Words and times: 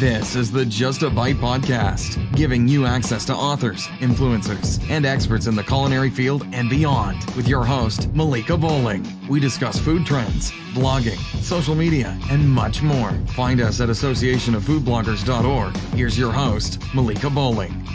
This 0.00 0.34
is 0.34 0.50
the 0.50 0.66
Just 0.66 1.04
a 1.04 1.10
Bite 1.10 1.36
podcast, 1.36 2.18
giving 2.34 2.66
you 2.66 2.84
access 2.84 3.24
to 3.26 3.32
authors, 3.32 3.86
influencers, 4.00 4.84
and 4.90 5.06
experts 5.06 5.46
in 5.46 5.54
the 5.54 5.62
culinary 5.62 6.10
field 6.10 6.44
and 6.52 6.68
beyond 6.68 7.24
with 7.36 7.46
your 7.46 7.64
host, 7.64 8.12
Malika 8.12 8.56
Bowling. 8.56 9.06
We 9.28 9.38
discuss 9.38 9.78
food 9.78 10.04
trends, 10.04 10.50
blogging, 10.72 11.20
social 11.44 11.76
media, 11.76 12.18
and 12.28 12.50
much 12.50 12.82
more. 12.82 13.12
Find 13.36 13.60
us 13.60 13.80
at 13.80 13.88
associationoffoodbloggers.org. 13.88 15.76
Here's 15.94 16.18
your 16.18 16.32
host, 16.32 16.82
Malika 16.92 17.30
Bowling. 17.30 17.86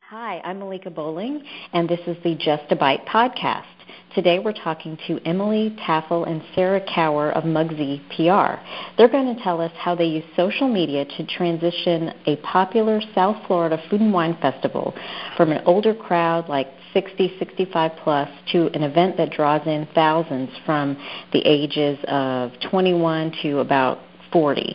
Hi, 0.00 0.40
I'm 0.44 0.58
Malika 0.58 0.90
Bowling, 0.90 1.44
and 1.72 1.88
this 1.88 2.00
is 2.08 2.16
the 2.24 2.34
Just 2.34 2.72
a 2.72 2.76
Bite 2.76 3.06
podcast. 3.06 3.77
Today 4.14 4.38
we're 4.38 4.54
talking 4.54 4.98
to 5.06 5.20
Emily 5.26 5.76
Taffel 5.86 6.24
and 6.24 6.42
Sarah 6.54 6.80
Cower 6.94 7.30
of 7.32 7.44
Mugsy 7.44 8.00
PR. 8.08 8.58
They're 8.96 9.08
going 9.08 9.36
to 9.36 9.42
tell 9.42 9.60
us 9.60 9.70
how 9.76 9.94
they 9.94 10.06
use 10.06 10.24
social 10.34 10.66
media 10.66 11.04
to 11.04 11.26
transition 11.26 12.14
a 12.24 12.36
popular 12.36 13.02
South 13.14 13.36
Florida 13.46 13.78
food 13.90 14.00
and 14.00 14.12
wine 14.12 14.36
festival 14.40 14.94
from 15.36 15.52
an 15.52 15.62
older 15.66 15.94
crowd 15.94 16.48
like 16.48 16.68
60, 16.94 17.36
65 17.38 17.92
plus 18.02 18.30
to 18.52 18.68
an 18.68 18.82
event 18.82 19.18
that 19.18 19.30
draws 19.30 19.66
in 19.66 19.86
thousands 19.94 20.48
from 20.64 20.96
the 21.34 21.40
ages 21.40 21.98
of 22.08 22.52
21 22.70 23.30
to 23.42 23.58
about 23.58 23.98
40. 24.32 24.74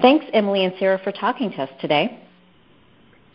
Thanks, 0.00 0.24
Emily 0.32 0.64
and 0.64 0.72
Sarah, 0.78 0.98
for 1.04 1.12
talking 1.12 1.50
to 1.50 1.64
us 1.64 1.70
today. 1.78 2.22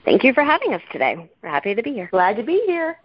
Thank 0.04 0.24
you 0.24 0.34
for 0.34 0.44
having 0.44 0.74
us 0.74 0.82
today. 0.92 1.30
We're 1.44 1.50
happy 1.50 1.76
to 1.76 1.84
be 1.84 1.94
here. 1.94 2.10
Glad 2.12 2.38
to 2.38 2.44
be 2.44 2.64
here. 2.66 2.98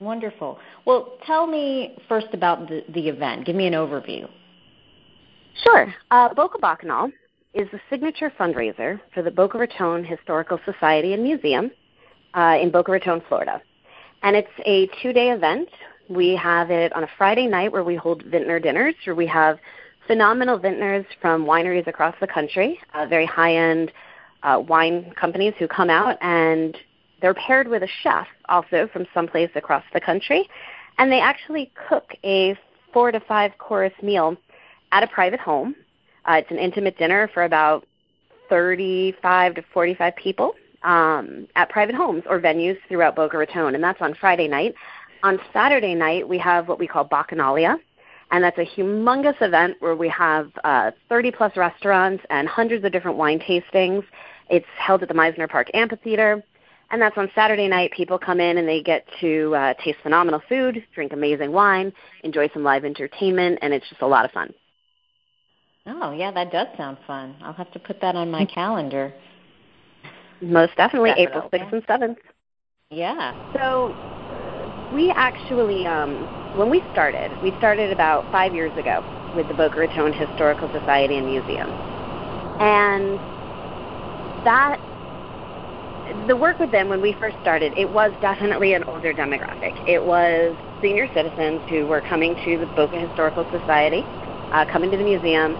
Wonderful. 0.00 0.58
Well, 0.84 1.14
tell 1.26 1.46
me 1.46 1.96
first 2.08 2.28
about 2.32 2.68
the, 2.68 2.84
the 2.90 3.08
event. 3.08 3.46
Give 3.46 3.56
me 3.56 3.66
an 3.66 3.72
overview. 3.72 4.28
Sure. 5.64 5.92
Uh, 6.10 6.34
Boca 6.34 6.58
Bacchanal 6.58 7.10
is 7.54 7.66
the 7.72 7.80
signature 7.88 8.30
fundraiser 8.38 9.00
for 9.14 9.22
the 9.22 9.30
Boca 9.30 9.56
Raton 9.56 10.04
Historical 10.04 10.60
Society 10.66 11.14
and 11.14 11.22
Museum 11.22 11.70
uh, 12.34 12.58
in 12.60 12.70
Boca 12.70 12.92
Raton, 12.92 13.22
Florida. 13.28 13.62
And 14.22 14.36
it's 14.36 14.48
a 14.66 14.88
two 15.02 15.12
day 15.12 15.30
event. 15.30 15.68
We 16.08 16.36
have 16.36 16.70
it 16.70 16.92
on 16.92 17.04
a 17.04 17.08
Friday 17.16 17.46
night 17.46 17.72
where 17.72 17.82
we 17.82 17.96
hold 17.96 18.22
vintner 18.24 18.60
dinners, 18.60 18.94
where 19.04 19.16
we 19.16 19.26
have 19.26 19.58
phenomenal 20.06 20.58
vintners 20.58 21.06
from 21.20 21.46
wineries 21.46 21.86
across 21.86 22.14
the 22.20 22.26
country, 22.26 22.78
uh, 22.94 23.06
very 23.06 23.26
high 23.26 23.56
end 23.56 23.90
uh, 24.42 24.62
wine 24.68 25.12
companies 25.18 25.54
who 25.58 25.66
come 25.66 25.90
out 25.90 26.16
and 26.20 26.76
they're 27.20 27.34
paired 27.34 27.68
with 27.68 27.82
a 27.82 27.88
chef 28.02 28.26
also 28.48 28.88
from 28.92 29.06
someplace 29.14 29.50
across 29.54 29.84
the 29.92 30.00
country, 30.00 30.48
and 30.98 31.10
they 31.10 31.20
actually 31.20 31.70
cook 31.88 32.14
a 32.24 32.56
four 32.92 33.10
to 33.12 33.20
five 33.20 33.56
course 33.58 33.92
meal 34.02 34.36
at 34.92 35.02
a 35.02 35.06
private 35.06 35.40
home. 35.40 35.74
Uh, 36.28 36.34
it's 36.34 36.50
an 36.50 36.58
intimate 36.58 36.98
dinner 36.98 37.28
for 37.32 37.44
about 37.44 37.86
35 38.48 39.54
to 39.56 39.64
45 39.72 40.16
people 40.16 40.54
um, 40.82 41.46
at 41.56 41.68
private 41.68 41.94
homes 41.94 42.22
or 42.28 42.40
venues 42.40 42.76
throughout 42.88 43.16
Boca 43.16 43.36
Raton, 43.36 43.74
and 43.74 43.82
that's 43.82 44.00
on 44.00 44.14
Friday 44.14 44.48
night. 44.48 44.74
On 45.22 45.38
Saturday 45.52 45.94
night, 45.94 46.28
we 46.28 46.38
have 46.38 46.68
what 46.68 46.78
we 46.78 46.86
call 46.86 47.04
Bacchanalia, 47.04 47.76
and 48.30 48.42
that's 48.42 48.58
a 48.58 48.64
humongous 48.64 49.40
event 49.40 49.76
where 49.80 49.96
we 49.96 50.08
have 50.08 50.50
uh, 50.64 50.90
30 51.08 51.32
plus 51.32 51.56
restaurants 51.56 52.24
and 52.30 52.48
hundreds 52.48 52.84
of 52.84 52.92
different 52.92 53.16
wine 53.16 53.38
tastings. 53.38 54.04
It's 54.48 54.66
held 54.78 55.02
at 55.02 55.08
the 55.08 55.14
Mizner 55.14 55.48
Park 55.48 55.68
Amphitheater. 55.74 56.42
And 56.90 57.02
that's 57.02 57.16
on 57.18 57.30
Saturday 57.34 57.68
night. 57.68 57.90
People 57.92 58.18
come 58.18 58.40
in 58.40 58.58
and 58.58 58.68
they 58.68 58.82
get 58.82 59.04
to 59.20 59.54
uh, 59.56 59.74
taste 59.82 59.98
phenomenal 60.02 60.40
food, 60.48 60.84
drink 60.94 61.12
amazing 61.12 61.52
wine, 61.52 61.92
enjoy 62.22 62.48
some 62.52 62.62
live 62.62 62.84
entertainment, 62.84 63.58
and 63.60 63.74
it's 63.74 63.88
just 63.88 64.02
a 64.02 64.06
lot 64.06 64.24
of 64.24 64.30
fun. 64.30 64.52
Oh, 65.86 66.12
yeah, 66.12 66.30
that 66.32 66.52
does 66.52 66.68
sound 66.76 66.98
fun. 67.06 67.36
I'll 67.42 67.52
have 67.52 67.72
to 67.72 67.78
put 67.78 68.00
that 68.00 68.16
on 68.16 68.30
my 68.30 68.44
calendar. 68.44 69.12
Most 70.40 70.76
definitely, 70.76 71.10
definitely. 71.10 71.60
April 71.60 71.70
6th 71.70 71.72
and 71.72 71.86
7th. 71.86 72.16
Yeah. 72.90 73.32
So 73.54 73.94
we 74.94 75.10
actually, 75.10 75.86
um, 75.86 76.14
when 76.58 76.70
we 76.70 76.82
started, 76.92 77.30
we 77.42 77.52
started 77.58 77.92
about 77.92 78.30
five 78.30 78.54
years 78.54 78.76
ago 78.78 79.02
with 79.34 79.48
the 79.48 79.54
Boca 79.54 79.78
Raton 79.78 80.12
Historical 80.12 80.68
Society 80.72 81.16
and 81.16 81.26
Museum. 81.26 81.68
And 82.60 83.18
that 84.44 84.78
the 86.26 86.36
work 86.36 86.58
with 86.58 86.70
them 86.70 86.88
when 86.88 87.00
we 87.00 87.12
first 87.14 87.36
started, 87.40 87.72
it 87.76 87.90
was 87.90 88.12
definitely 88.20 88.74
an 88.74 88.84
older 88.84 89.12
demographic. 89.12 89.76
It 89.88 90.04
was 90.04 90.56
senior 90.82 91.12
citizens 91.14 91.60
who 91.68 91.86
were 91.86 92.00
coming 92.00 92.34
to 92.44 92.58
the 92.58 92.66
Boca 92.74 92.98
Historical 92.98 93.44
Society, 93.50 94.02
uh, 94.52 94.64
coming 94.70 94.90
to 94.90 94.96
the 94.96 95.04
museum, 95.04 95.54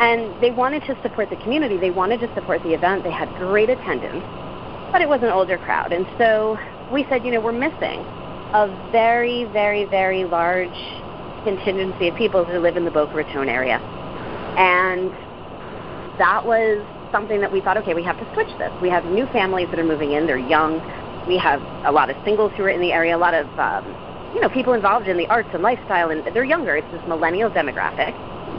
and 0.00 0.34
they 0.40 0.50
wanted 0.50 0.82
to 0.84 1.00
support 1.02 1.30
the 1.30 1.36
community. 1.36 1.76
They 1.76 1.90
wanted 1.90 2.20
to 2.20 2.34
support 2.34 2.62
the 2.62 2.74
event. 2.74 3.04
They 3.04 3.10
had 3.10 3.28
great 3.36 3.70
attendance, 3.70 4.24
but 4.90 5.00
it 5.00 5.08
was 5.08 5.22
an 5.22 5.28
older 5.28 5.58
crowd. 5.58 5.92
And 5.92 6.06
so 6.18 6.58
we 6.90 7.04
said, 7.08 7.24
you 7.24 7.30
know, 7.30 7.40
we're 7.40 7.52
missing 7.52 8.00
a 8.54 8.68
very, 8.90 9.44
very, 9.44 9.84
very 9.84 10.24
large 10.24 10.68
contingency 11.44 12.08
of 12.08 12.16
people 12.16 12.44
who 12.44 12.58
live 12.58 12.76
in 12.76 12.84
the 12.84 12.90
Boca 12.90 13.14
Raton 13.14 13.48
area. 13.48 13.78
And 14.58 15.10
that 16.18 16.44
was 16.44 16.84
something 17.12 17.40
that 17.40 17.52
we 17.52 17.60
thought, 17.60 17.76
okay, 17.76 17.94
we 17.94 18.02
have 18.02 18.18
to 18.18 18.34
switch 18.34 18.48
this. 18.58 18.72
We 18.80 18.88
have 18.88 19.04
new 19.04 19.26
families 19.26 19.68
that 19.70 19.78
are 19.78 19.84
moving 19.84 20.12
in. 20.12 20.26
They're 20.26 20.38
young. 20.38 20.80
We 21.28 21.38
have 21.38 21.62
a 21.86 21.92
lot 21.92 22.10
of 22.10 22.16
singles 22.24 22.52
who 22.56 22.64
are 22.64 22.70
in 22.70 22.80
the 22.80 22.92
area, 22.92 23.16
a 23.16 23.18
lot 23.20 23.34
of, 23.34 23.46
um, 23.58 23.84
you 24.34 24.40
know, 24.40 24.48
people 24.48 24.72
involved 24.72 25.06
in 25.06 25.16
the 25.16 25.26
arts 25.28 25.50
and 25.52 25.62
lifestyle, 25.62 26.10
and 26.10 26.24
they're 26.34 26.44
younger. 26.44 26.76
It's 26.76 26.90
this 26.90 27.02
millennial 27.06 27.50
demographic. 27.50 28.10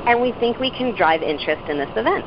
And 0.08 0.22
we 0.22 0.32
think 0.40 0.60
we 0.60 0.72
can 0.72 0.96
drive 0.96 1.22
interest 1.22 1.68
in 1.70 1.78
this 1.78 1.90
event. 1.96 2.24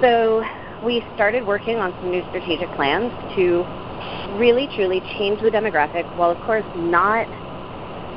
So 0.00 0.44
we 0.84 1.04
started 1.14 1.46
working 1.46 1.78
on 1.78 1.92
some 2.00 2.10
new 2.10 2.22
strategic 2.28 2.70
plans 2.76 3.10
to 3.36 3.64
really, 4.36 4.68
truly 4.76 5.00
change 5.18 5.40
the 5.40 5.50
demographic 5.50 6.04
while, 6.16 6.30
of 6.30 6.38
course, 6.44 6.64
not 6.76 7.26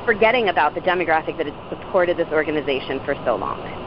forgetting 0.04 0.48
about 0.48 0.74
the 0.74 0.80
demographic 0.80 1.36
that 1.36 1.46
has 1.46 1.54
supported 1.70 2.16
this 2.16 2.28
organization 2.28 3.00
for 3.04 3.14
so 3.24 3.36
long. 3.36 3.77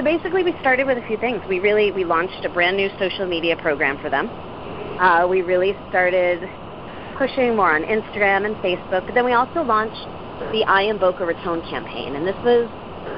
So 0.00 0.04
basically, 0.04 0.42
we 0.42 0.54
started 0.60 0.86
with 0.86 0.96
a 0.96 1.06
few 1.06 1.18
things. 1.18 1.42
We 1.46 1.60
really 1.60 1.92
we 1.92 2.06
launched 2.06 2.42
a 2.46 2.48
brand 2.48 2.78
new 2.78 2.88
social 2.98 3.26
media 3.26 3.54
program 3.54 4.00
for 4.00 4.08
them. 4.08 4.30
Uh, 4.98 5.26
we 5.28 5.42
really 5.42 5.76
started 5.90 6.40
pushing 7.18 7.54
more 7.54 7.76
on 7.76 7.82
Instagram 7.82 8.46
and 8.46 8.56
Facebook, 8.64 9.04
but 9.04 9.12
then 9.12 9.26
we 9.26 9.34
also 9.34 9.60
launched 9.60 10.00
the 10.56 10.64
I 10.64 10.84
Am 10.84 10.96
Boca 10.96 11.26
Raton 11.26 11.60
campaign, 11.68 12.16
and 12.16 12.26
this 12.26 12.34
was 12.48 12.66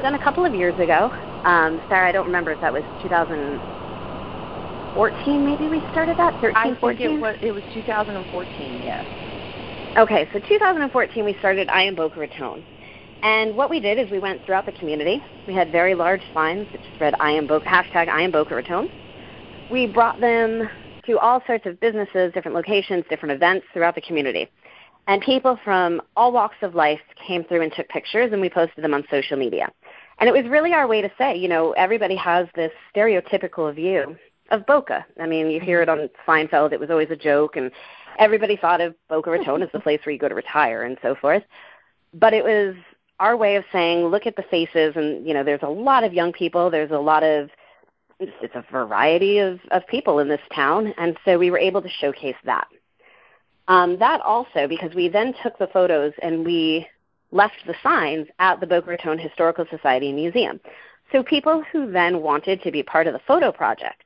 done 0.02 0.14
a 0.14 0.24
couple 0.24 0.44
of 0.44 0.56
years 0.56 0.74
ago. 0.80 1.12
Um, 1.46 1.80
Sarah, 1.88 2.08
I 2.08 2.10
don't 2.10 2.26
remember 2.26 2.50
if 2.50 2.60
that 2.60 2.72
was 2.72 2.82
2014. 3.04 5.46
Maybe 5.46 5.68
we 5.70 5.78
started 5.92 6.18
that 6.18 6.34
13, 6.40 6.56
I 6.56 6.74
14? 6.80 6.98
think 6.98 6.98
it 6.98 7.20
was 7.20 7.36
it 7.42 7.52
was 7.52 7.62
2014. 7.74 8.82
Yes. 8.82 9.06
Okay, 9.98 10.28
so 10.32 10.40
2014 10.48 11.24
we 11.24 11.36
started 11.38 11.68
I 11.68 11.82
Am 11.82 11.94
Boca 11.94 12.18
Raton. 12.18 12.64
And 13.22 13.54
what 13.54 13.70
we 13.70 13.78
did 13.78 14.00
is 14.00 14.10
we 14.10 14.18
went 14.18 14.44
throughout 14.44 14.66
the 14.66 14.72
community. 14.72 15.22
We 15.46 15.54
had 15.54 15.72
very 15.72 15.94
large 15.96 16.22
signs 16.32 16.68
that 16.70 16.80
just 16.82 17.00
read 17.00 17.14
I 17.18 17.32
am 17.32 17.48
Boca, 17.48 17.66
hashtag 17.66 18.08
I 18.08 18.22
am 18.22 18.30
Boca 18.30 18.54
Raton. 18.54 18.88
We 19.72 19.86
brought 19.86 20.20
them 20.20 20.68
to 21.06 21.18
all 21.18 21.42
sorts 21.46 21.66
of 21.66 21.80
businesses, 21.80 22.32
different 22.32 22.54
locations, 22.54 23.04
different 23.10 23.34
events 23.34 23.66
throughout 23.72 23.96
the 23.96 24.02
community. 24.02 24.48
And 25.08 25.20
people 25.20 25.58
from 25.64 26.00
all 26.14 26.30
walks 26.30 26.56
of 26.62 26.76
life 26.76 27.00
came 27.26 27.42
through 27.42 27.62
and 27.62 27.72
took 27.72 27.88
pictures, 27.88 28.30
and 28.32 28.40
we 28.40 28.48
posted 28.48 28.84
them 28.84 28.94
on 28.94 29.04
social 29.10 29.36
media. 29.36 29.68
And 30.18 30.28
it 30.28 30.32
was 30.32 30.48
really 30.48 30.74
our 30.74 30.86
way 30.86 31.02
to 31.02 31.10
say, 31.18 31.36
you 31.36 31.48
know, 31.48 31.72
everybody 31.72 32.14
has 32.14 32.46
this 32.54 32.70
stereotypical 32.94 33.74
view 33.74 34.16
of 34.52 34.64
Boca. 34.66 35.04
I 35.20 35.26
mean, 35.26 35.50
you 35.50 35.58
hear 35.58 35.82
it 35.82 35.88
on 35.88 36.08
Seinfeld, 36.24 36.72
it 36.72 36.78
was 36.78 36.90
always 36.90 37.10
a 37.10 37.16
joke, 37.16 37.56
and 37.56 37.72
everybody 38.20 38.56
thought 38.56 38.80
of 38.80 38.94
Boca 39.08 39.30
Raton 39.30 39.62
as 39.62 39.70
the 39.72 39.80
place 39.80 39.98
where 40.04 40.12
you 40.12 40.20
go 40.20 40.28
to 40.28 40.36
retire 40.36 40.84
and 40.84 40.98
so 41.02 41.16
forth. 41.16 41.42
But 42.14 42.32
it 42.32 42.44
was 42.44 42.76
our 43.22 43.36
way 43.36 43.54
of 43.54 43.64
saying, 43.70 44.04
look 44.06 44.26
at 44.26 44.34
the 44.34 44.42
faces, 44.50 44.94
and 44.96 45.24
you 45.24 45.32
know, 45.32 45.44
there's 45.44 45.62
a 45.62 45.68
lot 45.68 46.02
of 46.02 46.12
young 46.12 46.32
people. 46.32 46.70
There's 46.70 46.90
a 46.90 46.98
lot 46.98 47.22
of 47.22 47.50
it's 48.18 48.54
a 48.54 48.64
variety 48.70 49.38
of, 49.38 49.60
of 49.70 49.86
people 49.86 50.18
in 50.18 50.28
this 50.28 50.40
town, 50.54 50.92
and 50.98 51.16
so 51.24 51.38
we 51.38 51.50
were 51.50 51.58
able 51.58 51.82
to 51.82 51.88
showcase 51.88 52.36
that. 52.44 52.66
Um, 53.68 53.96
that 54.00 54.20
also, 54.20 54.66
because 54.68 54.94
we 54.94 55.08
then 55.08 55.34
took 55.42 55.56
the 55.58 55.68
photos 55.68 56.12
and 56.20 56.44
we 56.44 56.86
left 57.30 57.54
the 57.66 57.74
signs 57.82 58.26
at 58.38 58.60
the 58.60 58.66
Boca 58.66 58.90
Raton 58.90 59.18
Historical 59.18 59.66
Society 59.70 60.12
Museum. 60.12 60.60
So 61.12 61.22
people 61.22 61.62
who 61.70 61.90
then 61.90 62.22
wanted 62.22 62.62
to 62.62 62.72
be 62.72 62.82
part 62.82 63.06
of 63.06 63.12
the 63.12 63.20
photo 63.26 63.52
project 63.52 64.04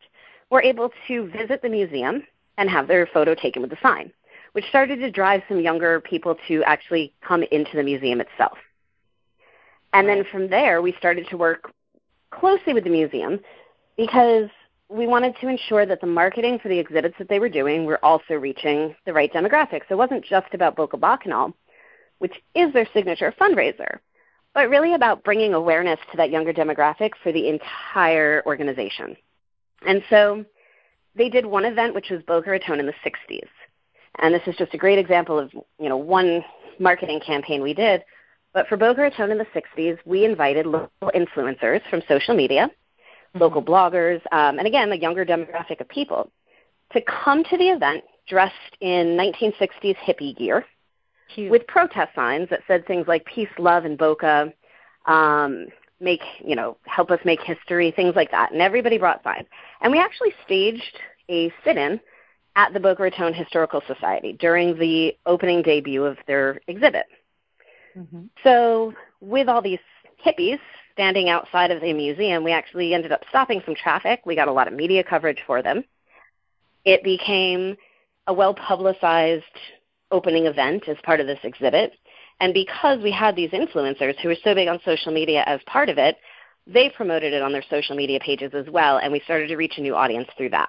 were 0.51 0.63
able 0.63 0.91
to 1.09 1.31
visit 1.31 1.63
the 1.63 1.69
museum 1.69 2.23
and 2.59 2.69
have 2.69 2.87
their 2.87 3.07
photo 3.07 3.35
taken 3.35 3.63
with 3.63 3.71
the 3.71 3.79
sign, 3.83 4.13
which 4.53 4.67
started 4.69 4.97
to 4.97 5.11
drive 5.11 5.43
some 5.49 5.61
younger 5.61 6.01
people 6.01 6.37
to 6.49 6.63
actually 6.65 7.13
come 7.27 7.43
into 7.51 7.77
the 7.77 7.83
museum 7.83 8.21
itself. 8.21 8.59
And 9.97 10.07
then 10.07 10.25
from 10.31 10.51
there, 10.51 10.83
we 10.83 10.93
started 10.99 11.27
to 11.31 11.39
work 11.39 11.73
closely 12.31 12.75
with 12.75 12.85
the 12.85 12.91
museum 12.91 13.41
because 13.97 14.51
we 14.91 15.07
wanted 15.07 15.35
to 15.41 15.49
ensure 15.49 15.87
that 15.87 16.03
the 16.03 16.07
marketing 16.07 16.59
for 16.59 16.69
the 16.69 16.79
exhibits 16.79 17.15
that 17.19 17.31
they 17.31 17.39
were 17.39 17.49
doing 17.49 17.87
were 17.87 18.05
also 18.05 18.35
reaching 18.35 18.95
the 19.07 19.15
right 19.15 19.33
demographics. 19.33 19.89
So 19.89 19.95
it 19.95 19.97
wasn't 19.97 20.23
just 20.23 20.53
about 20.53 20.77
Boca 20.77 20.99
Bacchanal, 20.99 21.55
which 22.19 22.35
is 22.55 22.75
their 22.75 22.87
signature 22.93 23.33
fundraiser, 23.41 24.01
but 24.53 24.69
really 24.69 24.93
about 24.93 25.25
bringing 25.25 25.55
awareness 25.55 25.99
to 26.11 26.19
that 26.19 26.29
younger 26.31 26.53
demographic 26.53 27.13
for 27.23 27.33
the 27.33 27.49
entire 27.49 28.43
organization. 28.45 29.17
And 29.87 30.03
so 30.11 30.45
they 31.15 31.31
did 31.31 31.47
one 31.47 31.65
event, 31.65 31.95
which 31.95 32.11
was 32.11 32.21
Boca 32.25 32.51
Raton 32.51 32.81
in 32.81 32.87
the 32.87 32.95
60s. 33.03 33.49
And 34.19 34.35
this 34.35 34.43
is 34.47 34.57
just 34.57 34.75
a 34.75 34.79
great 34.79 34.99
example 34.99 35.39
of, 35.39 35.51
you 35.55 35.89
know, 35.89 35.97
one 35.97 36.45
marketing 36.79 37.21
campaign 37.27 37.63
we 37.63 37.73
did. 37.73 38.05
But 38.57 38.69
for 38.69 38.79
Boca 38.79 39.03
Raton 39.03 39.31
in 39.31 39.37
the 39.37 39.47
60s, 39.55 39.99
we 40.07 40.25
invited 40.25 40.65
local 40.65 41.13
influencers 41.15 41.83
from 41.91 42.01
social 42.09 42.35
media, 42.35 42.69
mm-hmm. 42.69 43.39
local 43.39 43.63
bloggers, 43.63 44.23
um, 44.33 44.59
and 44.59 44.67
again, 44.67 44.89
the 44.89 44.97
younger 44.97 45.27
demographic 45.27 45.79
of 45.83 45.89
people 45.91 46.31
to 46.95 47.03
come 47.03 47.45
to 47.45 47.59
the 47.59 47.69
event 47.69 48.03
dressed 48.27 48.55
in 48.81 49.09
1960s 49.09 49.97
hippie 49.97 50.35
gear 50.39 50.65
Cute. 51.35 51.51
with 51.51 51.67
protest 51.67 52.15
signs 52.15 52.49
that 52.49 52.61
said 52.67 52.87
things 52.87 53.07
like 53.07 53.27
peace, 53.27 53.51
love, 53.59 53.85
and 53.85 53.99
Boca, 53.99 54.51
um, 55.05 55.67
make, 56.01 56.23
you 56.43 56.57
know, 56.57 56.79
help 56.87 57.11
us 57.11 57.21
make 57.27 57.43
history, 57.43 57.91
things 57.91 58.15
like 58.17 58.31
that. 58.31 58.53
And 58.53 58.63
everybody 58.63 58.97
brought 58.97 59.23
signs. 59.23 59.49
And 59.83 59.93
we 59.93 59.99
actually 59.99 60.33
staged 60.47 60.99
a 61.29 61.53
sit-in 61.63 62.01
at 62.55 62.73
the 62.73 62.81
Boca 62.81 63.03
Raton 63.03 63.35
Historical 63.35 63.83
Society 63.87 64.33
during 64.33 64.79
the 64.79 65.15
opening 65.27 65.61
debut 65.61 66.05
of 66.05 66.17
their 66.27 66.59
exhibit. 66.69 67.05
Mm-hmm. 67.97 68.25
So 68.45 68.93
with 69.21 69.49
all 69.49 69.63
these 69.63 69.79
hippies 70.25 70.59
standing 70.93 71.29
outside 71.29 71.71
of 71.71 71.81
the 71.81 71.93
museum, 71.93 72.45
we 72.45 72.53
actually 72.53 72.95
ended 72.95 73.13
up 73.13 73.23
stopping 73.29 73.63
some 73.65 73.75
traffic. 73.75 74.21
We 74.25 74.35
got 74.35 74.49
a 74.49 74.53
lot 74.53 74.69
of 74.69 74.75
media 74.75 75.05
coverage 75.05 75.43
for 75.47 75.63
them. 75.63 75.85
It 76.85 77.03
became 77.03 77.77
a 78.27 78.35
well 78.35 78.55
publicized 78.55 79.45
opening 80.11 80.47
event 80.47 80.89
as 80.89 80.97
part 81.03 81.21
of 81.21 81.27
this 81.27 81.39
exhibit. 81.43 81.93
And 82.41 82.53
because 82.53 83.03
we 83.03 83.11
had 83.11 83.35
these 83.35 83.51
influencers 83.51 84.19
who 84.21 84.29
were 84.29 84.37
so 84.45 84.55
big 84.55 84.69
on 84.69 84.79
social 84.85 85.13
media 85.13 85.43
as 85.47 85.61
part 85.67 85.89
of 85.89 85.99
it, 85.99 86.17
they 86.67 86.91
promoted 86.91 87.33
it 87.33 87.43
on 87.43 87.53
their 87.53 87.65
social 87.71 87.97
media 87.97 88.19
pages 88.21 88.53
as 88.55 88.67
well, 88.69 88.99
and 88.99 89.13
we 89.13 89.21
started 89.21 89.49
to 89.49 89.57
reach 89.57 89.75
a 89.79 89.81
new 89.81 89.95
audience 89.95 90.29
through 90.37 90.51
that. 90.51 90.69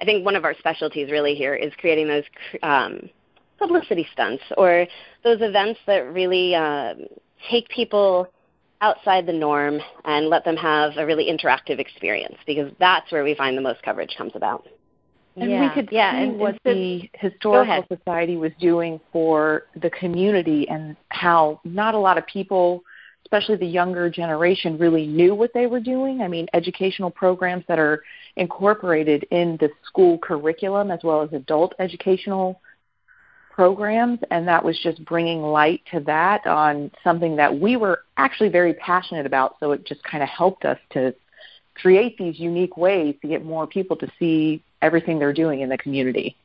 I 0.00 0.04
think 0.04 0.24
one 0.24 0.34
of 0.34 0.44
our 0.44 0.54
specialties 0.58 1.10
really 1.10 1.34
here 1.34 1.54
is 1.54 1.72
creating 1.78 2.08
those 2.08 2.24
um, 2.62 3.10
publicity 3.60 4.06
stunts 4.12 4.42
or 4.56 4.86
those 5.22 5.38
events 5.40 5.78
that 5.86 6.12
really 6.12 6.54
uh, 6.54 6.94
take 7.50 7.68
people 7.68 8.26
outside 8.80 9.26
the 9.26 9.32
norm 9.32 9.78
and 10.04 10.28
let 10.28 10.44
them 10.44 10.56
have 10.56 10.96
a 10.96 11.04
really 11.04 11.30
interactive 11.30 11.78
experience 11.78 12.36
because 12.46 12.72
that's 12.80 13.12
where 13.12 13.22
we 13.22 13.34
find 13.34 13.56
the 13.56 13.62
most 13.62 13.82
coverage 13.82 14.14
comes 14.16 14.32
about. 14.34 14.66
And 15.36 15.50
yeah. 15.50 15.68
we 15.68 15.74
could 15.74 15.90
yeah, 15.92 16.12
see 16.12 16.24
and, 16.24 16.38
what 16.38 16.58
and 16.64 16.76
the 16.76 17.10
Historical 17.14 17.84
Society 17.88 18.36
was 18.36 18.52
doing 18.58 19.00
for 19.12 19.64
the 19.80 19.90
community 19.90 20.68
and 20.68 20.96
how 21.10 21.60
not 21.62 21.94
a 21.94 21.98
lot 21.98 22.18
of 22.18 22.26
people, 22.26 22.82
especially 23.24 23.56
the 23.56 23.66
younger 23.66 24.10
generation, 24.10 24.76
really 24.76 25.06
knew 25.06 25.34
what 25.34 25.52
they 25.54 25.66
were 25.66 25.80
doing. 25.80 26.20
I 26.22 26.28
mean, 26.28 26.48
educational 26.52 27.10
programs 27.10 27.64
that 27.68 27.78
are 27.78 28.02
incorporated 28.36 29.24
in 29.30 29.56
the 29.60 29.70
school 29.86 30.18
curriculum 30.18 30.90
as 30.90 31.00
well 31.04 31.22
as 31.22 31.32
adult 31.32 31.74
educational 31.78 32.60
programs, 33.60 34.18
and 34.30 34.48
that 34.48 34.64
was 34.64 34.78
just 34.82 35.04
bringing 35.04 35.42
light 35.42 35.82
to 35.92 36.00
that 36.00 36.46
on 36.46 36.90
something 37.04 37.36
that 37.36 37.60
we 37.60 37.76
were 37.76 38.04
actually 38.16 38.48
very 38.48 38.72
passionate 38.72 39.26
about. 39.26 39.56
So 39.60 39.72
it 39.72 39.84
just 39.84 40.02
kind 40.02 40.22
of 40.22 40.30
helped 40.30 40.64
us 40.64 40.78
to 40.92 41.14
create 41.74 42.16
these 42.16 42.40
unique 42.40 42.78
ways 42.78 43.16
to 43.20 43.28
get 43.28 43.44
more 43.44 43.66
people 43.66 43.98
to 43.98 44.10
see 44.18 44.62
everything 44.80 45.18
they're 45.18 45.34
doing 45.34 45.60
in 45.60 45.68
the 45.68 45.76
community. 45.76 46.38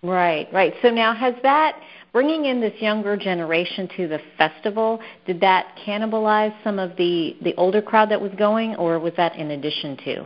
Right, 0.00 0.46
right. 0.52 0.74
So 0.80 0.90
now 0.90 1.12
has 1.12 1.34
that 1.42 1.80
bringing 2.12 2.44
in 2.44 2.60
this 2.60 2.80
younger 2.80 3.16
generation 3.16 3.88
to 3.96 4.06
the 4.06 4.20
festival, 4.36 5.00
did 5.26 5.40
that 5.40 5.76
cannibalize 5.84 6.54
some 6.62 6.78
of 6.78 6.96
the 6.96 7.36
the 7.42 7.52
older 7.56 7.82
crowd 7.82 8.12
that 8.12 8.20
was 8.20 8.30
going 8.38 8.76
or 8.76 9.00
was 9.00 9.12
that 9.16 9.34
in 9.34 9.50
addition 9.50 9.96
to? 10.04 10.24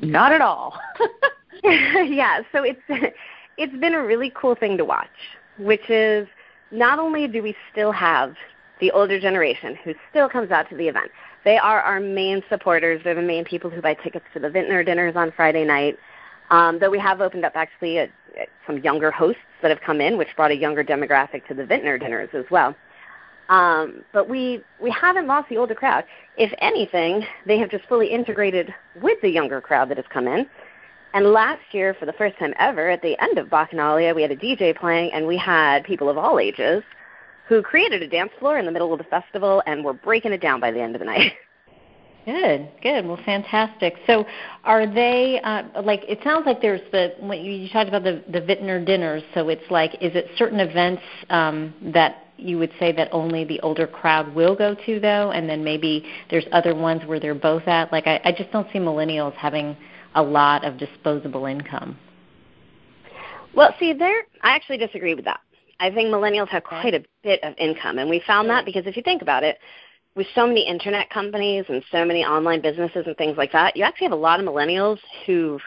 Not 0.00 0.32
at 0.32 0.40
all. 0.40 0.80
yeah, 1.62 2.40
so 2.52 2.62
it's 2.62 2.80
it's 3.60 3.76
been 3.76 3.94
a 3.94 4.02
really 4.02 4.32
cool 4.34 4.54
thing 4.54 4.78
to 4.78 4.86
watch, 4.86 5.06
which 5.58 5.90
is 5.90 6.26
not 6.70 6.98
only 6.98 7.28
do 7.28 7.42
we 7.42 7.54
still 7.70 7.92
have 7.92 8.34
the 8.80 8.90
older 8.92 9.20
generation 9.20 9.76
who 9.84 9.92
still 10.08 10.30
comes 10.30 10.50
out 10.50 10.66
to 10.70 10.76
the 10.76 10.88
event. 10.88 11.10
They 11.44 11.58
are 11.58 11.82
our 11.82 12.00
main 12.00 12.42
supporters. 12.48 13.02
They're 13.04 13.14
the 13.14 13.20
main 13.20 13.44
people 13.44 13.68
who 13.68 13.82
buy 13.82 13.92
tickets 13.92 14.24
to 14.32 14.40
the 14.40 14.48
vintner 14.48 14.82
dinners 14.82 15.14
on 15.14 15.30
Friday 15.36 15.64
night. 15.64 15.98
Um, 16.48 16.78
though 16.78 16.88
we 16.88 16.98
have 17.00 17.20
opened 17.20 17.44
up 17.44 17.52
actually 17.54 17.98
a, 17.98 18.04
a, 18.04 18.46
some 18.66 18.78
younger 18.78 19.10
hosts 19.10 19.42
that 19.60 19.70
have 19.70 19.80
come 19.82 20.00
in, 20.00 20.16
which 20.16 20.28
brought 20.36 20.50
a 20.50 20.56
younger 20.56 20.82
demographic 20.82 21.46
to 21.48 21.54
the 21.54 21.66
vintner 21.66 21.98
dinners 21.98 22.30
as 22.32 22.46
well. 22.50 22.74
Um, 23.50 24.04
but 24.14 24.26
we 24.28 24.62
we 24.80 24.90
haven't 24.90 25.26
lost 25.26 25.50
the 25.50 25.58
older 25.58 25.74
crowd. 25.74 26.04
If 26.38 26.52
anything, 26.58 27.26
they 27.46 27.58
have 27.58 27.68
just 27.68 27.84
fully 27.88 28.06
integrated 28.06 28.72
with 29.02 29.20
the 29.20 29.28
younger 29.28 29.60
crowd 29.60 29.90
that 29.90 29.98
has 29.98 30.06
come 30.10 30.26
in. 30.28 30.46
And 31.12 31.32
last 31.32 31.62
year, 31.72 31.94
for 31.98 32.06
the 32.06 32.12
first 32.12 32.38
time 32.38 32.54
ever, 32.58 32.88
at 32.88 33.02
the 33.02 33.20
end 33.20 33.38
of 33.38 33.48
Bacchanalia, 33.48 34.14
we 34.14 34.22
had 34.22 34.30
a 34.30 34.36
DJ 34.36 34.76
playing, 34.76 35.12
and 35.12 35.26
we 35.26 35.36
had 35.36 35.84
people 35.84 36.08
of 36.08 36.16
all 36.16 36.38
ages 36.38 36.82
who 37.48 37.62
created 37.62 38.00
a 38.02 38.06
dance 38.06 38.30
floor 38.38 38.58
in 38.58 38.64
the 38.64 38.70
middle 38.70 38.92
of 38.92 38.98
the 38.98 39.04
festival 39.04 39.60
and 39.66 39.84
were 39.84 39.92
breaking 39.92 40.32
it 40.32 40.40
down 40.40 40.60
by 40.60 40.70
the 40.70 40.80
end 40.80 40.94
of 40.94 41.00
the 41.00 41.04
night. 41.04 41.32
Good, 42.26 42.68
good. 42.82 43.06
Well, 43.06 43.18
fantastic. 43.24 43.94
So, 44.06 44.26
are 44.64 44.86
they 44.86 45.40
uh, 45.42 45.82
like? 45.82 46.02
It 46.06 46.20
sounds 46.22 46.44
like 46.44 46.60
there's 46.60 46.82
the 46.92 47.14
when 47.18 47.42
you, 47.42 47.66
talked 47.70 47.88
about 47.88 48.04
the 48.04 48.22
the 48.30 48.42
vintner 48.42 48.84
dinners. 48.84 49.22
So 49.32 49.48
it's 49.48 49.68
like, 49.70 49.94
is 50.02 50.14
it 50.14 50.26
certain 50.36 50.60
events 50.60 51.02
um, 51.30 51.72
that 51.94 52.26
you 52.36 52.58
would 52.58 52.72
say 52.78 52.92
that 52.92 53.08
only 53.10 53.44
the 53.44 53.58
older 53.60 53.86
crowd 53.86 54.34
will 54.34 54.54
go 54.54 54.76
to, 54.86 55.00
though, 55.00 55.30
and 55.30 55.48
then 55.48 55.64
maybe 55.64 56.04
there's 56.28 56.44
other 56.52 56.74
ones 56.74 57.02
where 57.06 57.18
they're 57.18 57.34
both 57.34 57.66
at? 57.66 57.90
Like, 57.90 58.06
I, 58.06 58.20
I 58.22 58.32
just 58.32 58.52
don't 58.52 58.70
see 58.70 58.78
millennials 58.78 59.32
having 59.34 59.74
a 60.14 60.22
lot 60.22 60.64
of 60.64 60.78
disposable 60.78 61.46
income. 61.46 61.98
Well, 63.54 63.74
see, 63.78 63.92
there, 63.92 64.22
I 64.42 64.54
actually 64.54 64.78
disagree 64.78 65.14
with 65.14 65.24
that. 65.24 65.40
I 65.80 65.90
think 65.90 66.08
millennials 66.08 66.48
have 66.48 66.62
quite 66.62 66.94
a 66.94 67.02
bit 67.22 67.42
of 67.42 67.54
income, 67.58 67.98
and 67.98 68.08
we 68.08 68.22
found 68.26 68.48
that 68.50 68.64
because 68.64 68.86
if 68.86 68.96
you 68.96 69.02
think 69.02 69.22
about 69.22 69.42
it, 69.42 69.58
with 70.14 70.26
so 70.34 70.46
many 70.46 70.66
internet 70.66 71.08
companies 71.10 71.64
and 71.68 71.82
so 71.90 72.04
many 72.04 72.24
online 72.24 72.60
businesses 72.60 73.04
and 73.06 73.16
things 73.16 73.36
like 73.36 73.52
that, 73.52 73.76
you 73.76 73.84
actually 73.84 74.06
have 74.06 74.12
a 74.12 74.16
lot 74.16 74.40
of 74.40 74.46
millennials 74.46 74.98
who 75.24 75.58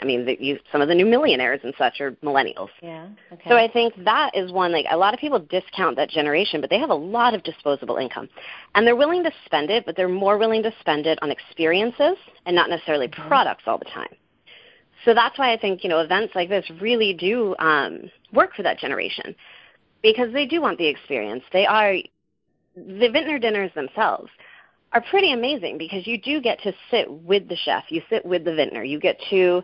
I 0.00 0.04
mean, 0.04 0.26
the, 0.26 0.36
you, 0.40 0.58
some 0.72 0.80
of 0.80 0.88
the 0.88 0.94
new 0.94 1.06
millionaires 1.06 1.60
and 1.62 1.74
such 1.78 2.00
are 2.00 2.12
millennials. 2.22 2.68
Yeah. 2.82 3.08
Okay. 3.32 3.48
So 3.48 3.56
I 3.56 3.70
think 3.70 3.94
that 4.04 4.34
is 4.34 4.52
one. 4.52 4.72
Like 4.72 4.86
a 4.90 4.96
lot 4.96 5.14
of 5.14 5.20
people 5.20 5.38
discount 5.38 5.96
that 5.96 6.10
generation, 6.10 6.60
but 6.60 6.70
they 6.70 6.78
have 6.78 6.90
a 6.90 6.94
lot 6.94 7.34
of 7.34 7.42
disposable 7.42 7.96
income, 7.96 8.28
and 8.74 8.86
they're 8.86 8.96
willing 8.96 9.22
to 9.24 9.32
spend 9.46 9.70
it, 9.70 9.86
but 9.86 9.96
they're 9.96 10.08
more 10.08 10.38
willing 10.38 10.62
to 10.62 10.72
spend 10.80 11.06
it 11.06 11.18
on 11.22 11.30
experiences 11.30 12.16
and 12.46 12.54
not 12.56 12.70
necessarily 12.70 13.08
mm-hmm. 13.08 13.28
products 13.28 13.64
all 13.66 13.78
the 13.78 13.84
time. 13.86 14.14
So 15.04 15.14
that's 15.14 15.38
why 15.38 15.52
I 15.52 15.58
think 15.58 15.82
you 15.82 15.90
know 15.90 16.00
events 16.00 16.34
like 16.34 16.48
this 16.48 16.64
really 16.80 17.14
do 17.14 17.54
um, 17.58 18.10
work 18.32 18.54
for 18.54 18.62
that 18.62 18.78
generation 18.78 19.34
because 20.02 20.32
they 20.32 20.46
do 20.46 20.60
want 20.60 20.78
the 20.78 20.86
experience. 20.86 21.44
They 21.52 21.66
are 21.66 21.94
the 22.76 23.08
vintner 23.08 23.38
dinners 23.38 23.72
themselves 23.74 24.30
are 24.92 25.00
pretty 25.10 25.32
amazing 25.32 25.78
because 25.78 26.06
you 26.06 26.18
do 26.18 26.40
get 26.40 26.60
to 26.62 26.72
sit 26.90 27.10
with 27.10 27.48
the 27.48 27.56
chef, 27.56 27.84
you 27.90 28.02
sit 28.10 28.24
with 28.24 28.44
the 28.44 28.54
vintner, 28.54 28.82
you 28.82 28.98
get 28.98 29.18
to 29.30 29.62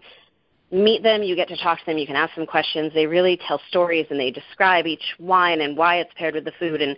meet 0.70 1.02
them, 1.02 1.22
you 1.22 1.34
get 1.36 1.48
to 1.48 1.56
talk 1.56 1.78
to 1.80 1.86
them, 1.86 1.98
you 1.98 2.06
can 2.06 2.16
ask 2.16 2.34
them 2.34 2.46
questions. 2.46 2.92
They 2.94 3.06
really 3.06 3.38
tell 3.46 3.60
stories 3.68 4.06
and 4.10 4.18
they 4.18 4.30
describe 4.30 4.86
each 4.86 5.14
wine 5.18 5.60
and 5.60 5.76
why 5.76 5.96
it's 5.96 6.12
paired 6.16 6.34
with 6.34 6.44
the 6.44 6.52
food 6.58 6.80
and 6.82 6.96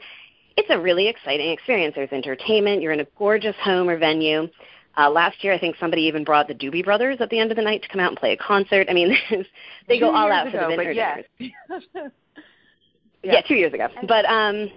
it's 0.57 0.69
a 0.71 0.79
really 0.79 1.07
exciting 1.07 1.51
experience. 1.51 1.95
There's 1.95 2.13
entertainment, 2.13 2.83
you're 2.83 2.93
in 2.93 3.01
a 3.01 3.07
gorgeous 3.17 3.57
home 3.63 3.89
or 3.89 3.97
venue. 3.97 4.49
Uh, 4.97 5.09
last 5.09 5.45
year, 5.45 5.53
I 5.53 5.59
think 5.59 5.77
somebody 5.79 6.03
even 6.03 6.25
brought 6.25 6.49
the 6.49 6.55
Doobie 6.55 6.85
Brothers 6.85 7.19
at 7.21 7.31
the 7.31 7.39
end 7.39 7.53
of 7.53 7.57
the 7.57 7.63
night 7.63 7.83
to 7.83 7.89
come 7.89 8.01
out 8.01 8.09
and 8.09 8.19
play 8.19 8.33
a 8.33 8.37
concert. 8.37 8.89
I 8.91 8.93
mean, 8.93 9.17
they 9.89 10.01
go 10.01 10.13
all 10.13 10.33
out 10.33 10.49
ago, 10.49 10.59
for 10.59 10.71
the 10.71 10.77
vintner 10.77 10.91
yeah. 10.91 11.17
yeah. 11.39 12.09
yeah, 13.23 13.41
two 13.43 13.55
years 13.55 13.73
ago. 13.73 13.87
But 14.09 14.25
um, 14.25 14.69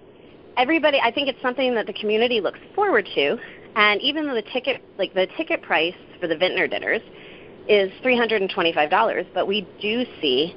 everybody 0.58 1.00
i 1.04 1.12
think 1.12 1.28
it's 1.28 1.42
something 1.42 1.74
that 1.76 1.88
the 1.88 1.94
community 1.94 2.42
looks 2.42 2.60
forward 2.76 3.08
to. 3.16 3.38
And 3.76 4.02
even 4.02 4.28
though 4.28 4.36
the 4.36 4.42
ticket 4.42 4.82
like 4.98 5.14
the 5.14 5.28
ticket 5.38 5.62
price 5.62 5.96
for 6.20 6.28
the 6.28 6.36
vintner 6.36 6.68
dinners 6.68 7.02
is 7.68 7.92
$325 8.04 9.28
but 9.34 9.48
we 9.48 9.68
do 9.82 10.06
see 10.22 10.56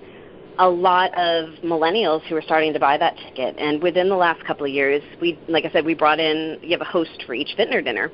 a 0.58 0.68
lot 0.68 1.16
of 1.18 1.50
millennials 1.64 2.22
who 2.22 2.36
are 2.36 2.42
starting 2.42 2.72
to 2.72 2.78
buy 2.78 2.96
that 2.96 3.16
ticket. 3.16 3.56
And 3.58 3.82
within 3.82 4.08
the 4.08 4.16
last 4.16 4.44
couple 4.44 4.66
of 4.66 4.72
years 4.72 5.02
we 5.20 5.38
like 5.48 5.64
i 5.64 5.70
said 5.70 5.84
we 5.84 5.94
brought 5.94 6.20
in 6.20 6.58
you 6.62 6.70
have 6.70 6.80
a 6.80 6.84
host 6.84 7.22
for 7.26 7.34
each 7.34 7.54
vintner 7.56 7.80
dinner. 7.82 8.10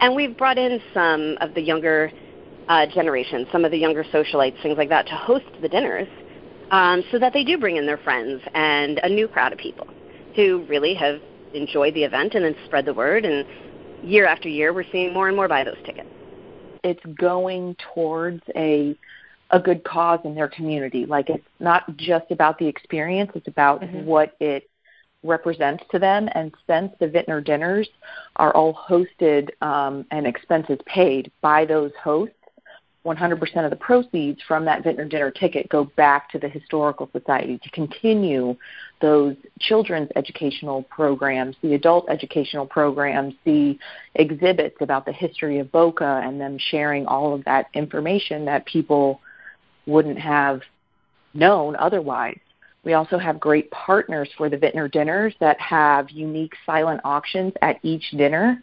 And 0.00 0.14
we've 0.14 0.36
brought 0.36 0.58
in 0.58 0.80
some 0.94 1.36
of 1.40 1.54
the 1.54 1.60
younger 1.60 2.10
uh, 2.68 2.86
generations 2.86 3.46
some 3.50 3.64
of 3.64 3.70
the 3.70 3.78
younger 3.78 4.04
socialites 4.04 4.60
things 4.62 4.76
like 4.76 4.90
that 4.90 5.06
to 5.06 5.14
host 5.14 5.46
the 5.62 5.68
dinners 5.68 6.08
um, 6.70 7.02
so 7.10 7.18
that 7.18 7.32
they 7.32 7.42
do 7.42 7.56
bring 7.56 7.76
in 7.76 7.86
their 7.86 7.96
friends 7.96 8.42
and 8.52 8.98
a 9.02 9.08
new 9.08 9.26
crowd 9.26 9.52
of 9.52 9.58
people 9.58 9.86
who 10.38 10.64
really 10.68 10.94
have 10.94 11.20
enjoyed 11.52 11.92
the 11.94 12.04
event 12.04 12.34
and 12.34 12.44
then 12.44 12.54
spread 12.64 12.84
the 12.84 12.94
word. 12.94 13.24
And 13.24 13.44
year 14.04 14.24
after 14.24 14.48
year, 14.48 14.72
we're 14.72 14.84
seeing 14.92 15.12
more 15.12 15.26
and 15.26 15.36
more 15.36 15.48
buy 15.48 15.64
those 15.64 15.82
tickets. 15.84 16.08
It's 16.84 17.04
going 17.18 17.76
towards 17.92 18.42
a 18.54 18.96
a 19.50 19.58
good 19.58 19.82
cause 19.82 20.20
in 20.24 20.34
their 20.34 20.46
community. 20.46 21.06
Like 21.06 21.28
it's 21.28 21.44
not 21.58 21.96
just 21.96 22.30
about 22.30 22.56
the 22.58 22.66
experience; 22.66 23.32
it's 23.34 23.48
about 23.48 23.80
mm-hmm. 23.80 24.04
what 24.04 24.36
it 24.38 24.70
represents 25.24 25.82
to 25.90 25.98
them. 25.98 26.28
And 26.36 26.54
since 26.68 26.92
the 27.00 27.08
Vintner 27.08 27.40
dinners 27.44 27.88
are 28.36 28.54
all 28.54 28.74
hosted 28.88 29.50
um, 29.60 30.06
and 30.12 30.24
expenses 30.24 30.78
paid 30.86 31.32
by 31.40 31.64
those 31.64 31.90
hosts, 32.00 32.36
100% 33.08 33.64
of 33.64 33.70
the 33.70 33.76
proceeds 33.76 34.40
from 34.46 34.64
that 34.66 34.84
Vintner 34.84 35.08
dinner 35.08 35.30
ticket 35.30 35.68
go 35.68 35.84
back 35.96 36.30
to 36.30 36.38
the 36.38 36.48
Historical 36.48 37.08
Society 37.12 37.58
to 37.62 37.70
continue 37.70 38.56
those 39.00 39.36
children's 39.60 40.10
educational 40.16 40.82
programs, 40.84 41.56
the 41.62 41.74
adult 41.74 42.08
educational 42.08 42.66
programs, 42.66 43.34
the 43.44 43.78
exhibits 44.14 44.76
about 44.80 45.06
the 45.06 45.12
history 45.12 45.58
of 45.58 45.70
Boca, 45.72 46.20
and 46.24 46.40
them 46.40 46.58
sharing 46.70 47.06
all 47.06 47.34
of 47.34 47.44
that 47.44 47.66
information 47.74 48.44
that 48.44 48.66
people 48.66 49.20
wouldn't 49.86 50.18
have 50.18 50.60
known 51.34 51.76
otherwise. 51.76 52.38
We 52.84 52.94
also 52.94 53.18
have 53.18 53.40
great 53.40 53.70
partners 53.70 54.28
for 54.36 54.48
the 54.48 54.56
Vintner 54.56 54.90
dinners 54.90 55.34
that 55.40 55.60
have 55.60 56.10
unique 56.10 56.54
silent 56.64 57.00
auctions 57.04 57.52
at 57.60 57.78
each 57.82 58.10
dinner, 58.12 58.62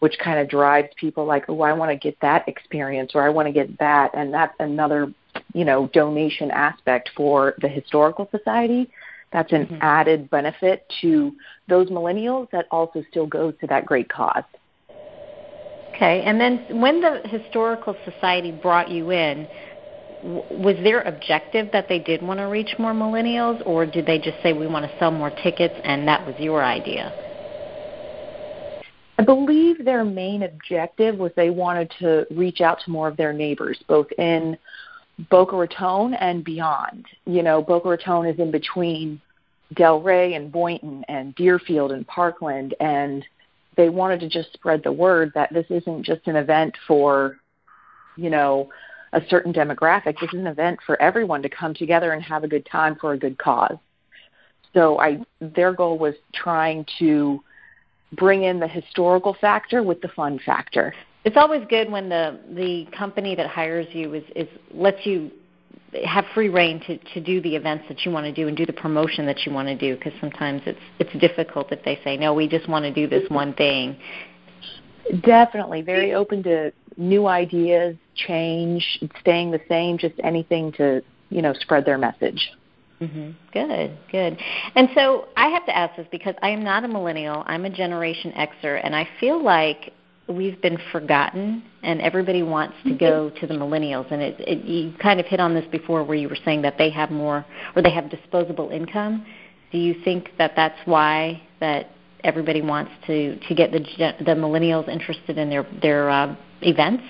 which 0.00 0.18
kind 0.18 0.38
of 0.38 0.48
drives 0.48 0.88
people 0.96 1.24
like, 1.24 1.44
oh, 1.48 1.62
I 1.62 1.72
want 1.72 1.90
to 1.90 1.96
get 1.96 2.18
that 2.20 2.46
experience 2.48 3.12
or 3.14 3.22
I 3.22 3.28
want 3.28 3.46
to 3.46 3.52
get 3.52 3.78
that. 3.78 4.10
And 4.14 4.32
that's 4.32 4.54
another, 4.58 5.12
you 5.52 5.64
know, 5.64 5.88
donation 5.92 6.50
aspect 6.50 7.10
for 7.16 7.54
the 7.60 7.68
Historical 7.68 8.28
Society. 8.30 8.90
That's 9.32 9.52
an 9.52 9.66
mm-hmm. 9.66 9.78
added 9.80 10.30
benefit 10.30 10.90
to 11.00 11.32
those 11.68 11.88
millennials 11.88 12.50
that 12.50 12.66
also 12.70 13.04
still 13.10 13.26
goes 13.26 13.54
to 13.60 13.66
that 13.68 13.86
great 13.86 14.08
cause. 14.08 14.44
Okay, 15.94 16.22
and 16.22 16.40
then 16.40 16.80
when 16.80 17.00
the 17.00 17.20
Historical 17.28 17.96
Society 18.04 18.50
brought 18.50 18.90
you 18.90 19.12
in, 19.12 19.46
was 20.24 20.76
their 20.82 21.02
objective 21.02 21.70
that 21.72 21.88
they 21.88 21.98
did 21.98 22.22
want 22.22 22.40
to 22.40 22.44
reach 22.44 22.74
more 22.78 22.92
millennials, 22.92 23.62
or 23.66 23.86
did 23.86 24.06
they 24.06 24.18
just 24.18 24.42
say 24.42 24.52
we 24.52 24.66
want 24.66 24.90
to 24.90 24.98
sell 24.98 25.10
more 25.10 25.30
tickets 25.30 25.74
and 25.84 26.08
that 26.08 26.26
was 26.26 26.34
your 26.38 26.64
idea? 26.64 27.12
I 29.18 29.22
believe 29.22 29.84
their 29.84 30.04
main 30.04 30.42
objective 30.42 31.16
was 31.18 31.32
they 31.36 31.50
wanted 31.50 31.92
to 32.00 32.26
reach 32.30 32.60
out 32.60 32.80
to 32.84 32.90
more 32.90 33.08
of 33.08 33.16
their 33.16 33.32
neighbors, 33.32 33.78
both 33.86 34.10
in 34.18 34.58
Boca 35.30 35.56
Raton 35.56 36.14
and 36.14 36.44
beyond. 36.44 37.06
You 37.24 37.42
know, 37.42 37.62
Boca 37.62 37.88
Raton 37.88 38.26
is 38.26 38.38
in 38.38 38.50
between 38.50 39.20
Delray 39.74 40.36
and 40.36 40.50
Boynton 40.50 41.04
and 41.08 41.34
Deerfield 41.36 41.92
and 41.92 42.06
Parkland, 42.06 42.74
and 42.80 43.24
they 43.76 43.88
wanted 43.88 44.20
to 44.20 44.28
just 44.28 44.52
spread 44.52 44.82
the 44.82 44.92
word 44.92 45.32
that 45.34 45.52
this 45.52 45.66
isn't 45.70 46.04
just 46.04 46.26
an 46.26 46.36
event 46.36 46.76
for, 46.86 47.38
you 48.16 48.30
know, 48.30 48.68
a 49.12 49.22
certain 49.28 49.52
demographic. 49.52 50.18
This 50.20 50.32
is 50.32 50.40
an 50.40 50.48
event 50.48 50.80
for 50.84 51.00
everyone 51.00 51.42
to 51.42 51.48
come 51.48 51.72
together 51.72 52.12
and 52.12 52.22
have 52.22 52.42
a 52.42 52.48
good 52.48 52.66
time 52.66 52.96
for 53.00 53.12
a 53.12 53.18
good 53.18 53.38
cause. 53.38 53.76
So 54.72 54.98
I, 54.98 55.20
their 55.40 55.72
goal 55.72 55.98
was 55.98 56.14
trying 56.34 56.84
to 56.98 57.40
bring 58.16 58.44
in 58.44 58.60
the 58.60 58.68
historical 58.68 59.36
factor 59.40 59.82
with 59.82 60.00
the 60.00 60.08
fun 60.08 60.38
factor. 60.44 60.94
It's 61.24 61.36
always 61.36 61.62
good 61.68 61.90
when 61.90 62.08
the 62.08 62.38
the 62.50 62.86
company 62.96 63.34
that 63.34 63.46
hires 63.46 63.86
you 63.92 64.14
is, 64.14 64.24
is 64.36 64.48
lets 64.72 65.04
you 65.06 65.30
have 66.04 66.24
free 66.34 66.48
reign 66.48 66.80
to, 66.86 66.98
to 67.14 67.20
do 67.20 67.40
the 67.40 67.54
events 67.54 67.84
that 67.88 68.04
you 68.04 68.10
want 68.10 68.26
to 68.26 68.32
do 68.32 68.48
and 68.48 68.56
do 68.56 68.66
the 68.66 68.72
promotion 68.72 69.24
that 69.26 69.46
you 69.46 69.52
want 69.52 69.68
to 69.68 69.76
do 69.76 69.96
because 69.96 70.12
sometimes 70.20 70.60
it's 70.66 70.80
it's 70.98 71.12
difficult 71.20 71.70
if 71.70 71.84
they 71.84 72.00
say 72.02 72.16
no 72.16 72.34
we 72.34 72.48
just 72.48 72.68
want 72.68 72.84
to 72.84 72.92
do 72.92 73.06
this 73.06 73.22
one 73.30 73.54
thing 73.54 73.96
definitely 75.22 75.82
very 75.82 76.14
open 76.14 76.42
to 76.42 76.72
new 76.96 77.26
ideas, 77.26 77.96
change, 78.14 79.00
staying 79.20 79.50
the 79.50 79.60
same, 79.68 79.98
just 79.98 80.14
anything 80.22 80.72
to, 80.72 81.02
you 81.30 81.42
know, 81.42 81.52
spread 81.54 81.84
their 81.84 81.98
message. 81.98 82.50
Mm-hmm. 83.04 83.30
Good, 83.52 83.98
good. 84.10 84.38
And 84.74 84.88
so 84.94 85.28
I 85.36 85.48
have 85.48 85.66
to 85.66 85.76
ask 85.76 85.96
this 85.96 86.06
because 86.10 86.34
I 86.42 86.50
am 86.50 86.62
not 86.64 86.84
a 86.84 86.88
millennial. 86.88 87.44
I'm 87.46 87.64
a 87.64 87.70
Generation 87.70 88.32
Xer, 88.32 88.80
and 88.82 88.94
I 88.94 89.08
feel 89.20 89.42
like 89.42 89.92
we've 90.28 90.60
been 90.62 90.78
forgotten, 90.90 91.62
and 91.82 92.00
everybody 92.00 92.42
wants 92.42 92.74
to 92.84 92.94
go 92.94 93.30
to 93.40 93.46
the 93.46 93.54
millennials. 93.54 94.10
And 94.10 94.22
it, 94.22 94.36
it, 94.40 94.64
you 94.64 94.94
kind 95.02 95.20
of 95.20 95.26
hit 95.26 95.40
on 95.40 95.54
this 95.54 95.66
before, 95.70 96.02
where 96.04 96.16
you 96.16 96.28
were 96.28 96.38
saying 96.44 96.62
that 96.62 96.78
they 96.78 96.90
have 96.90 97.10
more, 97.10 97.44
or 97.76 97.82
they 97.82 97.90
have 97.90 98.10
disposable 98.10 98.70
income. 98.70 99.26
Do 99.70 99.78
you 99.78 99.94
think 100.04 100.30
that 100.38 100.52
that's 100.56 100.78
why 100.84 101.42
that 101.60 101.90
everybody 102.22 102.62
wants 102.62 102.92
to 103.06 103.38
to 103.38 103.54
get 103.54 103.70
the 103.70 103.80
the 104.20 104.32
millennials 104.32 104.88
interested 104.88 105.36
in 105.36 105.50
their 105.50 105.66
their 105.82 106.08
uh, 106.08 106.34
events? 106.62 107.04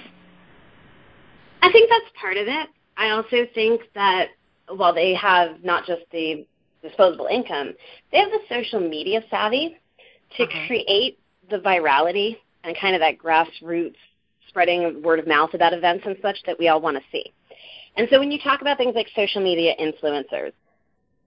I 1.62 1.70
think 1.70 1.88
that's 1.88 2.20
part 2.20 2.36
of 2.36 2.48
it. 2.48 2.68
I 2.96 3.10
also 3.10 3.46
think 3.54 3.82
that 3.94 4.28
while 4.68 4.94
they 4.94 5.14
have 5.14 5.62
not 5.62 5.87
just 5.87 6.02
the 6.12 6.47
disposable 6.83 7.26
income, 7.26 7.73
they 8.12 8.18
have 8.18 8.30
the 8.30 8.40
social 8.49 8.80
media 8.80 9.23
savvy 9.30 9.76
to 10.37 10.44
uh-huh. 10.44 10.66
create 10.66 11.18
the 11.50 11.59
virality 11.59 12.37
and 12.64 12.76
kind 12.78 12.94
of 12.94 13.00
that 13.00 13.18
grassroots 13.18 13.97
spreading 14.49 15.02
word 15.02 15.18
of 15.18 15.26
mouth 15.26 15.52
about 15.54 15.73
events 15.73 16.04
and 16.06 16.16
such 16.23 16.37
that 16.47 16.59
we 16.59 16.68
all 16.68 16.80
want 16.80 16.97
to 16.97 17.02
see. 17.11 17.33
And 17.97 18.09
so 18.11 18.18
when 18.18 18.30
you 18.30 18.38
talk 18.38 18.61
about 18.61 18.78
things 18.78 18.94
like 18.94 19.09
social 19.14 19.42
media 19.42 19.75
influencers, 19.80 20.52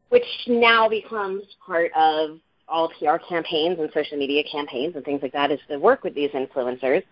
which 0.09 0.23
now 0.47 0.87
becomes 0.87 1.43
part 1.65 1.91
of 1.95 2.39
all 2.67 2.91
PR 2.99 3.17
campaigns 3.29 3.79
and 3.79 3.89
social 3.93 4.17
media 4.17 4.43
campaigns 4.49 4.95
and 4.95 5.03
things 5.03 5.21
like 5.21 5.33
that 5.33 5.51
is 5.51 5.59
to 5.69 5.77
work 5.77 6.03
with 6.03 6.13
these 6.15 6.31
influencers, 6.31 7.03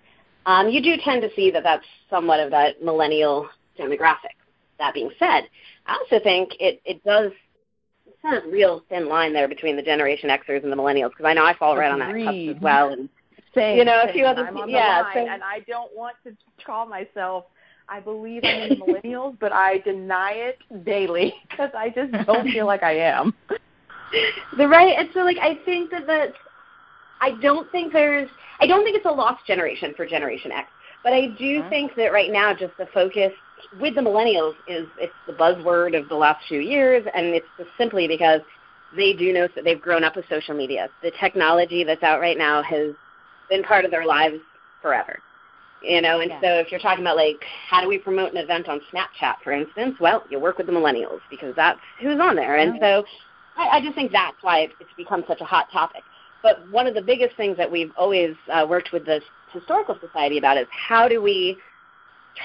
um, 0.45 0.69
you 0.69 0.81
do 0.81 0.95
tend 1.03 1.21
to 1.21 1.29
see 1.35 1.51
that 1.51 1.63
that's 1.63 1.85
somewhat 2.09 2.39
of 2.39 2.51
that 2.51 2.83
millennial 2.83 3.49
demographic. 3.79 4.35
That 4.79 4.93
being 4.93 5.11
said, 5.17 5.43
I 5.85 5.93
also 5.93 6.23
think 6.23 6.51
it, 6.59 6.81
it 6.85 7.03
does 7.03 7.31
it's 8.05 8.17
kind 8.21 8.37
of 8.37 8.51
real 8.51 8.83
thin 8.89 9.07
line 9.07 9.33
there 9.33 9.47
between 9.47 9.75
the 9.75 9.81
Generation 9.81 10.29
Xers 10.29 10.63
and 10.63 10.71
the 10.71 10.75
millennials 10.75 11.11
because 11.11 11.25
I 11.25 11.33
know 11.33 11.45
I 11.45 11.55
fall 11.55 11.77
right 11.77 11.91
Agreed. 11.91 12.03
on 12.03 12.25
that 12.25 12.49
cusp 12.49 12.57
as 12.57 12.61
well. 12.61 12.89
And 12.89 13.09
same, 13.53 13.77
you 13.77 13.85
know, 13.85 14.01
same. 14.01 14.09
a 14.09 14.13
few 14.13 14.25
other 14.25 14.47
on 14.47 14.69
yeah, 14.69 15.03
the 15.03 15.09
so, 15.13 15.27
and 15.27 15.41
I 15.43 15.59
don't 15.67 15.95
want 15.95 16.15
to 16.25 16.35
call 16.65 16.85
myself. 16.85 17.45
I 17.87 17.99
believe 17.99 18.41
I'm 18.43 18.71
in 18.71 18.79
the 18.79 18.85
millennials, 19.03 19.37
but 19.39 19.53
I 19.53 19.77
deny 19.79 20.31
it 20.31 20.57
daily 20.85 21.33
because 21.49 21.71
I 21.75 21.89
just 21.89 22.11
don't 22.25 22.49
feel 22.49 22.65
like 22.65 22.83
I 22.83 22.97
am. 22.97 23.33
the 24.57 24.67
right 24.67 24.95
and 24.97 25.09
so 25.13 25.21
like 25.21 25.37
I 25.37 25.55
think 25.65 25.91
that 25.91 26.05
that 26.07 26.33
I 27.21 27.31
don't 27.41 27.71
think 27.71 27.91
there's 27.93 28.29
I 28.59 28.67
don't 28.67 28.83
think 28.83 28.95
it's 28.95 29.05
a 29.05 29.11
lost 29.11 29.45
generation 29.45 29.93
for 29.95 30.05
Generation 30.05 30.51
X. 30.51 30.69
But 31.03 31.13
I 31.13 31.27
do 31.37 31.59
uh-huh. 31.59 31.69
think 31.69 31.95
that 31.95 32.11
right 32.11 32.31
now 32.31 32.53
just 32.53 32.75
the 32.77 32.87
focus 32.93 33.31
with 33.79 33.95
the 33.95 34.01
millennials 34.01 34.53
is 34.67 34.87
it's 34.97 35.13
the 35.27 35.33
buzzword 35.33 35.97
of 35.97 36.09
the 36.09 36.15
last 36.15 36.45
few 36.47 36.59
years 36.59 37.05
and 37.13 37.27
it's 37.27 37.47
just 37.57 37.69
simply 37.77 38.07
because 38.07 38.41
they 38.95 39.13
do 39.13 39.33
know 39.33 39.47
that 39.55 39.63
they've 39.63 39.81
grown 39.81 40.03
up 40.03 40.15
with 40.15 40.25
social 40.29 40.55
media. 40.55 40.89
The 41.01 41.11
technology 41.19 41.83
that's 41.83 42.03
out 42.03 42.19
right 42.19 42.37
now 42.37 42.61
has 42.63 42.93
been 43.49 43.63
part 43.63 43.85
of 43.85 43.91
their 43.91 44.05
lives 44.05 44.37
forever. 44.81 45.19
You 45.81 46.01
know, 46.01 46.19
and 46.19 46.31
yeah. 46.31 46.41
so 46.41 46.47
if 46.59 46.71
you're 46.71 46.79
talking 46.79 47.03
about 47.03 47.17
like 47.17 47.43
how 47.69 47.81
do 47.81 47.87
we 47.87 47.97
promote 47.99 48.31
an 48.31 48.37
event 48.37 48.67
on 48.67 48.81
Snapchat, 48.91 49.35
for 49.43 49.51
instance, 49.51 49.95
well, 49.99 50.23
you 50.29 50.39
work 50.39 50.57
with 50.57 50.67
the 50.67 50.73
millennials 50.73 51.19
because 51.29 51.53
that's 51.55 51.79
who's 52.01 52.19
on 52.19 52.35
there. 52.35 52.57
And 52.57 52.77
so 52.81 53.03
I, 53.55 53.77
I 53.77 53.81
just 53.81 53.93
think 53.93 54.11
that's 54.11 54.37
why 54.41 54.69
it's 54.79 54.89
become 54.97 55.23
such 55.27 55.41
a 55.41 55.45
hot 55.45 55.67
topic. 55.71 56.01
But 56.41 56.67
one 56.71 56.87
of 56.87 56.95
the 56.95 57.01
biggest 57.01 57.35
things 57.35 57.57
that 57.57 57.71
we've 57.71 57.91
always 57.97 58.35
uh, 58.51 58.65
worked 58.67 58.93
with 58.93 59.05
the 59.05 59.21
Historical 59.51 59.97
Society 59.99 60.37
about 60.37 60.57
is 60.57 60.67
how 60.69 61.07
do 61.07 61.21
we 61.21 61.57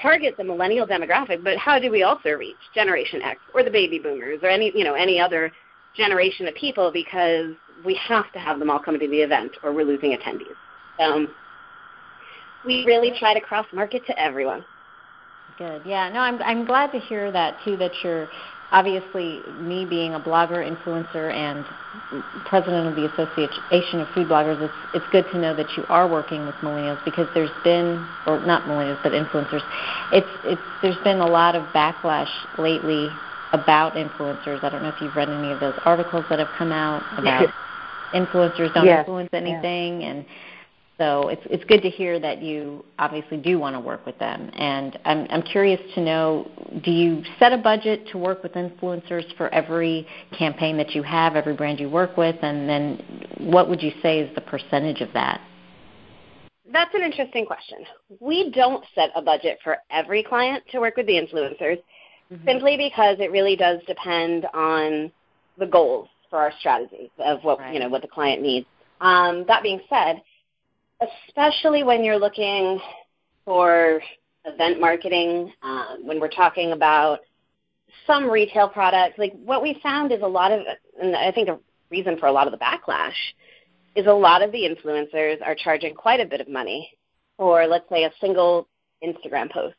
target 0.01 0.35
the 0.37 0.43
millennial 0.43 0.87
demographic, 0.87 1.43
but 1.43 1.57
how 1.57 1.79
do 1.79 1.91
we 1.91 2.03
also 2.03 2.31
reach 2.31 2.57
Generation 2.73 3.21
X 3.21 3.39
or 3.53 3.63
the 3.63 3.71
baby 3.71 3.99
boomers 3.99 4.39
or 4.43 4.49
any 4.49 4.71
you 4.75 4.83
know 4.83 4.93
any 4.93 5.19
other 5.19 5.51
generation 5.95 6.47
of 6.47 6.55
people 6.55 6.91
because 6.91 7.53
we 7.85 7.95
have 7.95 8.31
to 8.31 8.39
have 8.39 8.59
them 8.59 8.69
all 8.69 8.79
come 8.79 8.97
to 8.99 9.07
the 9.07 9.21
event 9.21 9.51
or 9.63 9.73
we're 9.73 9.83
losing 9.83 10.15
attendees. 10.15 10.55
Um, 10.99 11.27
we 12.65 12.85
really 12.85 13.11
try 13.17 13.33
to 13.33 13.41
cross 13.41 13.65
market 13.73 14.05
to 14.05 14.19
everyone. 14.19 14.63
Good. 15.57 15.81
Yeah. 15.85 16.09
No, 16.09 16.19
I'm 16.19 16.41
I'm 16.41 16.65
glad 16.65 16.91
to 16.91 16.99
hear 16.99 17.31
that 17.31 17.57
too. 17.63 17.77
That 17.77 17.91
you're 18.03 18.29
obviously 18.71 19.41
me 19.59 19.85
being 19.85 20.13
a 20.13 20.19
blogger, 20.19 20.59
influencer, 20.63 21.31
and 21.31 21.65
president 22.45 22.87
of 22.87 22.95
the 22.95 23.05
Association 23.05 23.99
of 23.99 24.07
Food 24.09 24.27
Bloggers, 24.27 24.61
it's, 24.61 24.73
it's 24.93 25.05
good 25.11 25.25
to 25.31 25.37
know 25.39 25.55
that 25.55 25.67
you 25.77 25.83
are 25.89 26.09
working 26.09 26.45
with 26.45 26.55
millennials 26.55 27.03
because 27.03 27.27
there's 27.33 27.51
been, 27.63 28.05
or 28.25 28.39
not 28.45 28.63
millennials, 28.63 29.01
but 29.03 29.11
influencers. 29.11 29.61
It's, 30.11 30.27
it's, 30.45 30.61
there's 30.81 30.97
been 31.03 31.19
a 31.19 31.27
lot 31.27 31.55
of 31.55 31.63
backlash 31.73 32.31
lately 32.57 33.09
about 33.51 33.93
influencers. 33.93 34.63
I 34.63 34.69
don't 34.69 34.83
know 34.83 34.89
if 34.89 35.01
you've 35.01 35.15
read 35.15 35.29
any 35.29 35.51
of 35.51 35.59
those 35.59 35.77
articles 35.83 36.25
that 36.29 36.39
have 36.39 36.49
come 36.57 36.71
out 36.71 37.03
about 37.17 37.49
influencers 38.13 38.73
don't 38.73 38.85
yes. 38.85 38.99
influence 38.99 39.29
anything, 39.33 40.03
and 40.03 40.25
so 41.01 41.29
it's 41.29 41.41
it's 41.49 41.63
good 41.63 41.81
to 41.81 41.89
hear 41.89 42.19
that 42.19 42.43
you 42.43 42.85
obviously 42.99 43.37
do 43.37 43.57
want 43.57 43.75
to 43.75 43.79
work 43.79 44.05
with 44.05 44.19
them. 44.19 44.51
And 44.53 44.99
I'm 45.03 45.25
I'm 45.31 45.41
curious 45.41 45.81
to 45.95 46.01
know, 46.01 46.47
do 46.83 46.91
you 46.91 47.23
set 47.39 47.53
a 47.53 47.57
budget 47.57 48.07
to 48.11 48.19
work 48.19 48.43
with 48.43 48.53
influencers 48.53 49.25
for 49.35 49.51
every 49.51 50.07
campaign 50.37 50.77
that 50.77 50.91
you 50.91 51.01
have, 51.01 51.35
every 51.35 51.55
brand 51.55 51.79
you 51.79 51.89
work 51.89 52.17
with, 52.17 52.35
and 52.43 52.69
then 52.69 53.03
what 53.39 53.67
would 53.67 53.81
you 53.81 53.91
say 54.03 54.19
is 54.19 54.33
the 54.35 54.41
percentage 54.41 55.01
of 55.01 55.11
that? 55.13 55.41
That's 56.71 56.93
an 56.93 57.01
interesting 57.01 57.47
question. 57.47 57.79
We 58.19 58.51
don't 58.51 58.85
set 58.93 59.09
a 59.15 59.23
budget 59.23 59.57
for 59.63 59.77
every 59.89 60.21
client 60.21 60.63
to 60.71 60.79
work 60.79 60.97
with 60.97 61.07
the 61.07 61.13
influencers, 61.13 61.81
mm-hmm. 62.31 62.45
simply 62.45 62.77
because 62.77 63.17
it 63.19 63.31
really 63.31 63.55
does 63.55 63.79
depend 63.87 64.45
on 64.53 65.11
the 65.57 65.65
goals 65.65 66.09
for 66.29 66.37
our 66.37 66.53
strategy 66.59 67.11
of 67.17 67.43
what 67.43 67.57
right. 67.57 67.73
you 67.73 67.79
know 67.79 67.89
what 67.89 68.03
the 68.03 68.07
client 68.07 68.43
needs. 68.43 68.67
Um, 69.01 69.45
that 69.47 69.63
being 69.63 69.81
said, 69.89 70.21
especially 71.01 71.83
when 71.83 72.03
you're 72.03 72.19
looking 72.19 72.79
for 73.45 74.01
event 74.45 74.79
marketing, 74.79 75.51
um, 75.63 75.99
when 76.03 76.19
we're 76.19 76.29
talking 76.29 76.71
about 76.71 77.19
some 78.07 78.29
retail 78.29 78.69
products, 78.69 79.17
like 79.17 79.33
what 79.43 79.61
we 79.61 79.79
found 79.83 80.11
is 80.11 80.21
a 80.21 80.27
lot 80.27 80.51
of, 80.51 80.61
and 81.01 81.15
I 81.15 81.31
think 81.31 81.49
a 81.49 81.59
reason 81.89 82.17
for 82.17 82.27
a 82.27 82.31
lot 82.31 82.47
of 82.47 82.51
the 82.51 82.57
backlash 82.57 83.13
is 83.95 84.07
a 84.07 84.13
lot 84.13 84.41
of 84.41 84.51
the 84.51 84.59
influencers 84.59 85.41
are 85.45 85.55
charging 85.55 85.93
quite 85.93 86.19
a 86.19 86.25
bit 86.25 86.41
of 86.41 86.47
money 86.47 86.89
for, 87.37 87.67
let's 87.67 87.89
say, 87.89 88.05
a 88.05 88.11
single 88.21 88.67
Instagram 89.03 89.51
post 89.51 89.75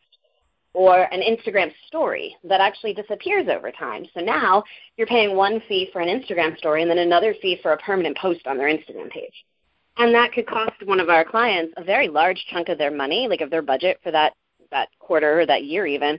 or 0.74 1.02
an 1.12 1.20
Instagram 1.20 1.70
story 1.86 2.36
that 2.44 2.60
actually 2.60 2.94
disappears 2.94 3.46
over 3.48 3.70
time. 3.70 4.04
So 4.14 4.20
now 4.20 4.64
you're 4.96 5.06
paying 5.06 5.36
one 5.36 5.62
fee 5.68 5.88
for 5.92 6.00
an 6.00 6.08
Instagram 6.08 6.56
story 6.58 6.82
and 6.82 6.90
then 6.90 6.98
another 6.98 7.34
fee 7.40 7.58
for 7.62 7.72
a 7.72 7.78
permanent 7.78 8.16
post 8.16 8.46
on 8.46 8.58
their 8.58 8.68
Instagram 8.68 9.10
page. 9.10 9.44
And 9.98 10.14
that 10.14 10.32
could 10.32 10.46
cost 10.46 10.72
one 10.84 11.00
of 11.00 11.10
our 11.10 11.24
clients 11.24 11.74
a 11.76 11.84
very 11.84 12.08
large 12.08 12.44
chunk 12.50 12.68
of 12.68 12.78
their 12.78 12.90
money, 12.90 13.28
like 13.28 13.40
of 13.40 13.50
their 13.50 13.62
budget 13.62 13.98
for 14.02 14.10
that, 14.10 14.32
that 14.70 14.88
quarter 14.98 15.40
or 15.40 15.46
that 15.46 15.64
year 15.64 15.86
even, 15.86 16.18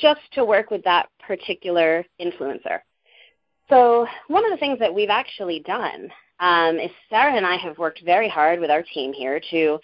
just 0.00 0.20
to 0.32 0.44
work 0.44 0.70
with 0.70 0.82
that 0.84 1.08
particular 1.26 2.04
influencer. 2.20 2.80
So 3.68 4.06
one 4.28 4.44
of 4.44 4.50
the 4.50 4.56
things 4.56 4.78
that 4.78 4.94
we've 4.94 5.10
actually 5.10 5.60
done 5.60 6.10
um, 6.40 6.78
is 6.78 6.90
Sarah 7.08 7.36
and 7.36 7.46
I 7.46 7.56
have 7.56 7.78
worked 7.78 8.02
very 8.04 8.28
hard 8.28 8.58
with 8.58 8.70
our 8.70 8.82
team 8.82 9.12
here 9.12 9.40
to 9.50 9.78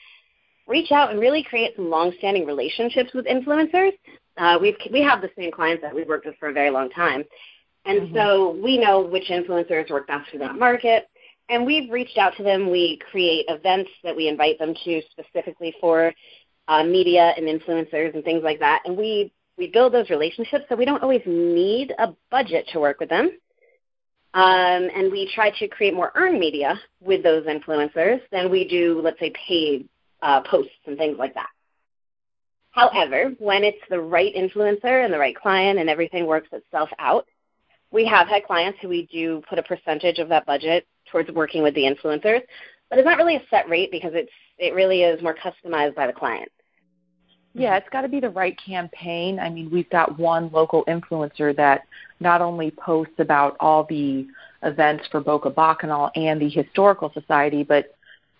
reach 0.67 0.91
out 0.91 1.11
and 1.11 1.21
really 1.21 1.43
create 1.43 1.77
some 1.77 1.91
long-standing 1.91 2.47
relationships 2.47 3.11
with 3.15 3.27
influencers. 3.27 3.93
Uh, 4.37 4.59
we've, 4.61 4.77
we 4.93 5.03
have 5.03 5.21
the 5.21 5.31
same 5.39 5.53
clients 5.53 5.83
that 5.83 5.95
we've 5.95 6.09
worked 6.09 6.27
with 6.27 6.35
for 6.41 6.49
a 6.49 6.53
very 6.53 6.71
long 6.71 6.91
time. 6.91 7.23
And 7.85 8.01
mm-hmm. 8.01 8.17
so 8.17 8.59
we 8.63 8.79
know 8.79 9.01
which 9.01 9.29
influencers 9.31 9.91
work 9.91 10.09
best 10.09 10.31
for 10.31 10.39
that 10.39 10.57
market. 10.57 11.09
And 11.49 11.65
we've 11.65 11.91
reached 11.91 12.19
out 12.19 12.37
to 12.37 12.43
them. 12.43 12.71
We 12.71 12.99
create 13.11 13.47
events 13.49 13.91
that 14.03 14.17
we 14.17 14.29
invite 14.29 14.59
them 14.59 14.75
to 14.85 15.03
specifically 15.11 15.75
for 15.81 16.13
uh, 16.69 16.83
media 16.83 17.33
and 17.37 17.47
influencers 17.47 18.15
and 18.15 18.25
things 18.25 18.43
like 18.43 18.59
that. 18.59 18.83
And 18.85 18.97
we, 18.97 19.33
we 19.57 19.71
build 19.71 19.95
those 19.95 20.11
relationships 20.11 20.65
so 20.69 20.77
we 20.77 20.85
don't 20.85 21.03
always 21.03 21.23
need 21.25 21.95
a 21.99 22.15
budget 22.31 22.67
to 22.73 22.81
work 22.81 22.99
with 22.99 23.09
them. 23.09 23.31
Um, 24.35 24.91
and 24.95 25.11
we 25.11 25.31
try 25.35 25.51
to 25.59 25.69
create 25.69 25.95
more 25.95 26.13
earned 26.15 26.39
media 26.39 26.79
with 27.01 27.23
those 27.23 27.47
influencers 27.47 28.21
than 28.31 28.51
we 28.51 28.69
do, 28.69 29.01
let's 29.03 29.19
say, 29.19 29.33
paid 29.49 29.89
uh, 30.21 30.43
posts 30.43 30.75
and 30.87 30.99
things 30.99 31.17
like 31.19 31.35
that. 31.35 31.49
However, 32.73 33.33
when 33.39 33.65
it's 33.65 33.79
the 33.89 33.99
right 33.99 34.35
influencer 34.35 35.03
and 35.03 35.13
the 35.13 35.19
right 35.19 35.35
client 35.35 35.79
and 35.79 35.89
everything 35.89 36.27
works 36.27 36.49
itself 36.53 36.91
out, 36.99 37.27
we 37.91 38.05
have 38.05 38.29
had 38.29 38.45
clients 38.45 38.79
who 38.83 38.89
we 38.89 39.07
do 39.07 39.43
put 39.49 39.59
a 39.59 39.63
percentage 39.63 40.19
of 40.19 40.29
that 40.29 40.45
budget 40.45 40.87
towards 41.11 41.31
working 41.31 41.63
with 41.63 41.75
the 41.75 41.83
influencers, 41.83 42.43
but 42.89 42.99
it's 42.99 43.07
not 43.07 43.19
really 43.19 43.37
a 43.37 43.43
set 43.51 43.69
rate 43.69 43.91
because 43.91 44.13
it's 44.15 44.31
it 44.59 44.75
really 44.75 45.03
is 45.03 45.23
more 45.23 45.35
customized 45.35 45.95
by 45.95 46.07
the 46.07 46.13
client. 46.13 46.51
Yeah, 47.53 47.77
it's 47.77 47.89
got 47.91 48.03
to 48.03 48.09
be 48.09 48.21
the 48.21 48.31
right 48.31 48.57
campaign. 48.63 49.39
I 49.39 49.49
mean, 49.49 49.71
we've 49.71 49.89
got 49.89 50.19
one 50.19 50.51
local 50.53 50.85
influencer 50.85 51.57
that 51.57 51.83
not 52.21 52.43
only 52.43 52.71
posts 52.71 53.15
about 53.19 53.57
all 53.61 53.85
the 53.85 54.27
events 54.63 55.05
for 55.11 55.21
Boca 55.21 55.49
Bacchanal 55.49 56.11
and 56.15 56.41
the 56.41 56.51
Historical 56.51 57.11
Society, 57.13 57.65
but 57.65 57.95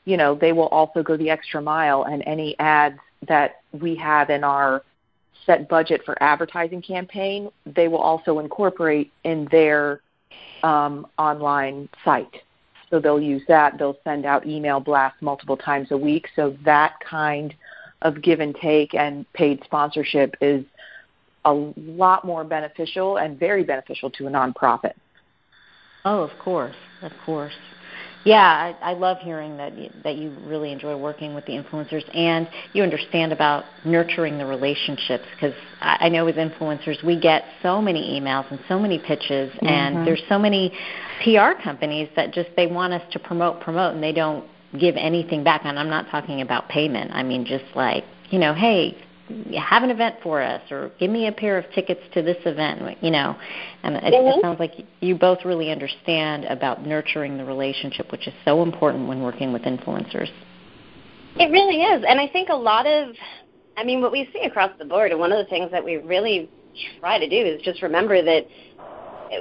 you 0.05 0.17
know, 0.17 0.35
they 0.35 0.53
will 0.53 0.69
also 0.69 1.03
go 1.03 1.17
the 1.17 1.31
extra 1.31 1.61
mile 1.61 2.05
and 2.05 2.23
any 2.27 2.59
ads 2.59 2.99
that 3.27 3.63
we 3.73 3.97
have 3.97 4.31
in 4.31 4.45
our 4.45 4.83
set 5.47 5.69
budget 5.69 6.03
for 6.05 6.21
advertising 6.23 6.83
campaign, 6.83 7.49
they 7.65 7.89
will 7.89 7.99
also 7.99 8.41
incorporate 8.41 9.13
in 9.25 9.49
their 9.51 10.01
um, 10.63 11.07
online 11.19 11.89
site. 12.05 12.43
So 12.91 13.01
they'll 13.01 13.21
use 13.21 13.43
that. 13.49 13.79
They'll 13.79 13.99
send 14.05 14.25
out 14.25 14.47
email 14.47 14.81
blasts 14.81 15.21
multiple 15.21 15.57
times 15.57 15.89
a 15.91 15.97
week. 15.97 16.29
So 16.37 16.57
that 16.65 16.95
kind 17.01 17.55
of 18.03 18.23
give 18.23 18.41
and 18.41 18.55
take 18.55 18.95
and 18.95 19.31
paid 19.33 19.63
sponsorship 19.65 20.37
is 20.41 20.65
a 21.45 21.53
lot 21.53 22.25
more 22.25 22.45
beneficial 22.45 23.19
and 23.19 23.39
very 23.39 23.65
beneficial 23.65 24.11
to 24.11 24.27
a 24.27 24.31
nonprofit. 24.31 24.93
Oh, 26.05 26.23
of 26.23 26.39
course, 26.39 26.77
of 27.03 27.13
course. 27.25 27.55
Yeah, 28.27 28.75
I, 28.83 28.91
I 28.91 28.95
love 28.95 29.19
hearing 29.21 29.57
that 29.59 29.79
you, 29.79 29.89
that 30.03 30.17
you 30.17 30.37
really 30.45 30.73
enjoy 30.73 30.97
working 30.97 31.33
with 31.33 31.47
the 31.47 31.53
influencers 31.53 32.03
and 32.13 32.49
you 32.73 32.83
understand 32.83 33.33
about 33.33 33.65
nurturing 33.85 34.37
the 34.37 34.45
relationships 34.45 35.23
because 35.35 35.55
I, 35.81 35.97
I 36.01 36.09
know 36.09 36.25
with 36.25 36.35
influencers 36.35 37.05
we 37.05 37.21
get 37.21 37.45
so 37.63 37.81
many 37.81 38.21
emails 38.21 38.51
and 38.51 38.59
so 38.67 38.81
many 38.81 38.99
pitches 38.99 39.53
mm-hmm. 39.53 39.67
and 39.67 40.05
there's 40.05 40.23
so 40.29 40.41
many 40.41 40.77
PR 41.23 41.53
companies 41.63 42.09
that 42.17 42.33
just 42.33 42.49
they 42.57 42.67
want 42.67 42.93
us 42.93 43.03
to 43.13 43.21
promote 43.21 43.61
promote 43.61 43.95
and 43.95 44.03
they 44.03 44.13
don't 44.13 44.45
give 44.77 44.97
anything 44.97 45.45
back 45.45 45.61
and 45.65 45.79
I'm 45.79 45.89
not 45.89 46.11
talking 46.11 46.41
about 46.41 46.69
payment. 46.69 47.13
I 47.13 47.23
mean 47.23 47.45
just 47.45 47.65
like, 47.77 48.05
you 48.31 48.41
know, 48.41 48.55
hey, 48.55 48.99
have 49.59 49.83
an 49.83 49.91
event 49.91 50.17
for 50.23 50.41
us 50.41 50.63
or 50.71 50.91
give 50.99 51.11
me 51.11 51.27
a 51.27 51.33
pair 51.33 51.59
of 51.59 51.65
tickets 51.73 52.01
to 52.15 52.23
this 52.23 52.37
event 52.45 52.97
you 53.03 53.11
know. 53.11 53.37
And 53.83 53.97
it, 53.97 54.05
mm-hmm. 54.05 54.39
it 54.39 54.43
sounds 54.43 54.61
like 54.61 54.73
you 55.01 55.17
both 55.17 55.45
really 55.45 55.71
understand 55.71 56.45
about 56.45 56.87
nurturing 56.87 57.37
the 57.37 57.45
relationship 57.45 58.13
which 58.13 58.27
is 58.27 58.35
so 58.45 58.63
important 58.63 59.09
when 59.09 59.23
working 59.23 59.53
with 59.53 59.63
influencers. 59.63 60.31
It 61.39 61.51
really 61.51 61.83
is. 61.83 62.05
And 62.09 62.21
i 62.21 62.29
think 62.29 62.49
a 62.49 62.57
lot 62.57 62.87
of 62.87 63.15
i 63.77 63.85
mean 63.85 64.01
what 64.01 64.13
we 64.13 64.29
see 64.33 64.47
across 64.47 64.71
the 64.79 64.85
board 64.85 65.11
and 65.11 65.21
one 65.21 65.33
of 65.33 65.39
the 65.39 65.51
things 65.51 65.71
that 65.71 65.85
we 65.85 65.97
really 65.97 66.49
try 67.01 67.19
to 67.19 67.29
do 67.29 67.37
is 67.37 67.61
just 67.63 67.83
remember 67.83 68.23
that 68.23 68.47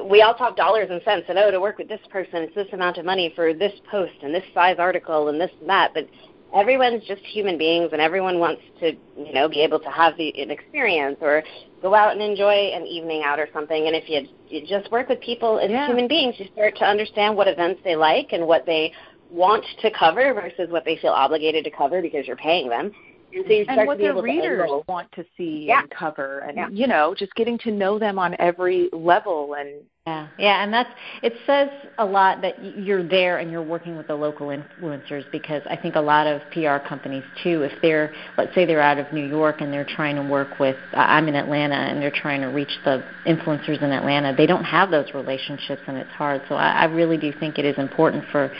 we 0.09 0.21
all 0.21 0.33
talk 0.33 0.55
dollars 0.55 0.87
and 0.89 1.01
cents 1.03 1.25
and 1.29 1.37
oh 1.37 1.51
to 1.51 1.59
work 1.59 1.77
with 1.77 1.87
this 1.87 1.99
person 2.09 2.41
it's 2.41 2.55
this 2.55 2.67
amount 2.73 2.97
of 2.97 3.05
money 3.05 3.31
for 3.35 3.53
this 3.53 3.73
post 3.89 4.13
and 4.23 4.33
this 4.33 4.43
size 4.53 4.77
article 4.79 5.29
and 5.29 5.39
this 5.39 5.51
and 5.59 5.69
that. 5.69 5.93
But 5.93 6.07
everyone's 6.55 7.03
just 7.05 7.21
human 7.21 7.57
beings 7.57 7.89
and 7.91 8.01
everyone 8.01 8.39
wants 8.39 8.61
to 8.79 8.93
you 9.17 9.33
know 9.33 9.49
be 9.49 9.61
able 9.61 9.79
to 9.79 9.89
have 9.89 10.15
the 10.17 10.29
an 10.41 10.49
experience 10.49 11.17
or 11.21 11.43
go 11.81 11.93
out 11.93 12.13
and 12.13 12.21
enjoy 12.21 12.71
an 12.73 12.85
evening 12.85 13.21
out 13.25 13.39
or 13.39 13.47
something 13.53 13.87
and 13.87 13.95
if 13.95 14.09
you 14.09 14.27
you 14.47 14.65
just 14.65 14.89
work 14.91 15.09
with 15.09 15.19
people 15.19 15.59
as 15.59 15.69
yeah. 15.69 15.85
human 15.85 16.07
beings 16.07 16.35
you 16.37 16.47
start 16.53 16.75
to 16.77 16.85
understand 16.85 17.35
what 17.35 17.47
events 17.47 17.81
they 17.83 17.95
like 17.95 18.31
and 18.31 18.45
what 18.45 18.65
they 18.65 18.91
want 19.29 19.65
to 19.81 19.91
cover 19.91 20.33
versus 20.33 20.69
what 20.69 20.85
they 20.85 20.97
feel 20.97 21.11
obligated 21.11 21.63
to 21.63 21.71
cover 21.71 22.01
because 22.01 22.25
you're 22.25 22.37
paying 22.37 22.69
them 22.69 22.91
and, 23.33 23.43
so 23.47 23.51
you 23.51 23.65
and 23.67 23.87
what 23.87 23.97
the 23.97 24.13
readers 24.13 24.69
to 24.69 24.81
want 24.87 25.11
to 25.11 25.25
see 25.35 25.65
yeah. 25.67 25.81
and 25.81 25.89
cover 25.91 26.39
and 26.39 26.57
yeah. 26.57 26.69
you 26.71 26.87
know 26.87 27.13
just 27.13 27.33
getting 27.35 27.57
to 27.57 27.71
know 27.71 27.99
them 27.99 28.17
on 28.17 28.35
every 28.39 28.89
level 28.93 29.55
and 29.55 29.83
yeah, 30.07 30.27
yeah, 30.37 30.63
and 30.63 30.71
that's 30.71 30.89
it 31.23 31.33
says 31.47 31.67
a 31.97 32.05
lot 32.05 32.39
that 32.43 32.63
you're 32.63 33.01
there 33.01 33.39
and 33.39 33.49
you're 33.49 33.63
working 33.63 33.97
with 33.97 34.05
the 34.05 34.13
local 34.13 34.49
influencers 34.49 35.23
because 35.31 35.63
I 35.67 35.75
think 35.75 35.95
a 35.95 35.99
lot 35.99 36.27
of 36.27 36.41
PR 36.51 36.77
companies 36.87 37.23
too, 37.41 37.63
if 37.63 37.71
they're 37.81 38.13
let's 38.37 38.53
say 38.53 38.65
they're 38.65 38.83
out 38.83 38.99
of 38.99 39.11
New 39.11 39.25
York 39.25 39.61
and 39.61 39.73
they're 39.73 39.83
trying 39.83 40.15
to 40.17 40.21
work 40.21 40.59
with 40.59 40.75
uh, 40.93 40.97
I'm 40.97 41.27
in 41.27 41.33
Atlanta 41.33 41.73
and 41.73 41.99
they're 41.99 42.11
trying 42.11 42.41
to 42.41 42.49
reach 42.49 42.77
the 42.83 43.03
influencers 43.25 43.81
in 43.81 43.91
Atlanta, 43.91 44.35
they 44.37 44.45
don't 44.45 44.63
have 44.63 44.91
those 44.91 45.11
relationships 45.15 45.81
and 45.87 45.97
it's 45.97 46.11
hard. 46.11 46.43
So 46.49 46.53
I, 46.53 46.81
I 46.81 46.85
really 46.85 47.17
do 47.17 47.33
think 47.39 47.57
it 47.57 47.65
is 47.65 47.79
important 47.79 48.25
for 48.31 48.51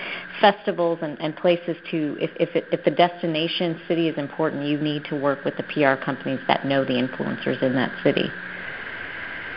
festivals 0.41 0.97
and, 1.03 1.15
and 1.21 1.36
places 1.36 1.77
to 1.91 2.17
if 2.19 2.31
if 2.39 2.55
it, 2.55 2.65
if 2.71 2.84
the 2.84 2.89
destination 2.89 3.79
city 3.88 4.10
is 4.10 4.17
important, 4.17 4.65
you 4.65 4.79
need 4.79 5.05
to 5.12 5.15
work 5.15 5.45
with 5.45 5.55
the 5.58 5.63
PR 5.63 6.03
companies 6.03 6.39
that 6.47 6.65
know 6.65 6.84
the 6.84 6.93
influencers 6.93 7.62
in 7.62 7.75
that 7.75 7.91
city. 8.03 8.31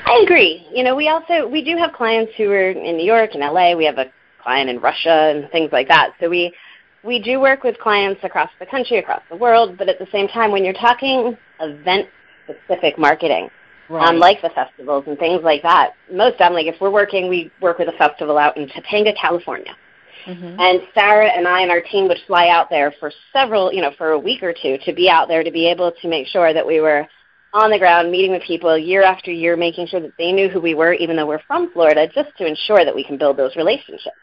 I 0.09 0.23
agree. 0.23 0.67
You 0.73 0.85
know, 0.85 0.97
we 0.97 1.09
also 1.09 1.47
we 1.47 1.63
do 1.63 1.77
have 1.77 1.93
clients 1.93 2.33
who 2.37 2.51
are 2.51 2.71
in 2.71 2.97
New 2.97 3.05
York 3.05 3.31
and 3.35 3.43
LA. 3.43 3.77
We 3.77 3.85
have 3.85 3.99
a 3.99 4.07
client 4.43 4.71
in 4.71 4.81
Russia 4.81 5.35
and 5.35 5.51
things 5.51 5.71
like 5.71 5.87
that. 5.89 6.15
So 6.19 6.31
we 6.31 6.55
we 7.05 7.21
do 7.21 7.41
work 7.41 7.63
with 7.63 7.79
clients 7.79 8.21
across 8.25 8.49
the 8.59 8.65
country, 8.65 8.99
across 8.99 9.23
the 9.31 9.37
world, 9.37 9.77
but 9.77 9.89
at 9.89 9.99
the 9.99 10.07
same 10.11 10.27
time 10.29 10.51
when 10.51 10.65
you're 10.65 10.73
talking 10.73 11.37
event 11.61 12.09
specific 12.45 12.99
marketing, 12.99 13.51
right. 13.91 14.09
um, 14.09 14.19
like 14.19 14.41
the 14.41 14.49
festivals 14.51 15.05
and 15.07 15.19
things 15.19 15.43
like 15.45 15.63
that, 15.63 15.93
most 16.11 16.39
time 16.39 16.55
like 16.55 16.67
if 16.67 16.81
we're 16.81 16.91
working 16.91 17.29
we 17.29 17.51
work 17.61 17.79
with 17.79 17.89
a 17.89 17.99
festival 17.99 18.39
out 18.39 18.57
in 18.57 18.67
Topanga, 18.67 19.15
California. 19.15 19.77
Mm-hmm. 20.27 20.59
And 20.59 20.81
Sarah 20.95 21.29
and 21.29 21.47
I 21.47 21.61
and 21.61 21.71
our 21.71 21.83
team 21.83 22.09
would 22.09 22.19
fly 22.27 22.49
out 22.49 22.71
there 22.71 22.95
for 22.99 23.13
several, 23.33 23.73
you 23.73 23.83
know, 23.83 23.93
for 23.99 24.13
a 24.13 24.19
week 24.19 24.43
or 24.43 24.55
two 24.55 24.79
to 24.85 24.93
be 24.95 25.11
out 25.11 25.29
there 25.29 25.45
to 25.45 25.51
be 25.51 25.69
able 25.69 25.93
to 26.01 26.09
make 26.09 26.27
sure 26.27 26.55
that 26.55 26.67
we 26.67 26.81
were 26.81 27.07
on 27.59 27.71
the 27.71 27.79
ground, 27.79 28.11
meeting 28.11 28.31
with 28.31 28.43
people 28.43 28.77
year 28.77 29.03
after 29.03 29.31
year, 29.31 29.57
making 29.57 29.87
sure 29.87 30.01
that 30.01 30.13
they 30.19 30.33
knew 30.33 30.49
who 30.49 30.61
we 30.61 30.75
were, 30.75 30.93
even 30.95 31.17
though 31.17 31.27
we're 31.27 31.43
from 31.47 31.73
Florida, 31.73 32.07
just 32.13 32.37
to 32.39 32.47
ensure 32.47 32.85
that 32.85 32.95
we 32.95 33.05
can 33.05 33.19
build 33.19 33.37
those 33.37 33.55
relationships. 33.57 34.17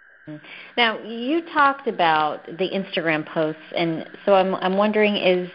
Now, 0.76 1.00
you 1.04 1.42
talked 1.54 1.88
about 1.88 2.46
the 2.48 2.70
Instagram 2.70 3.26
posts, 3.28 3.62
and 3.76 4.10
so 4.26 4.34
I'm, 4.34 4.56
I'm 4.56 4.76
wondering 4.76 5.16
is 5.18 5.50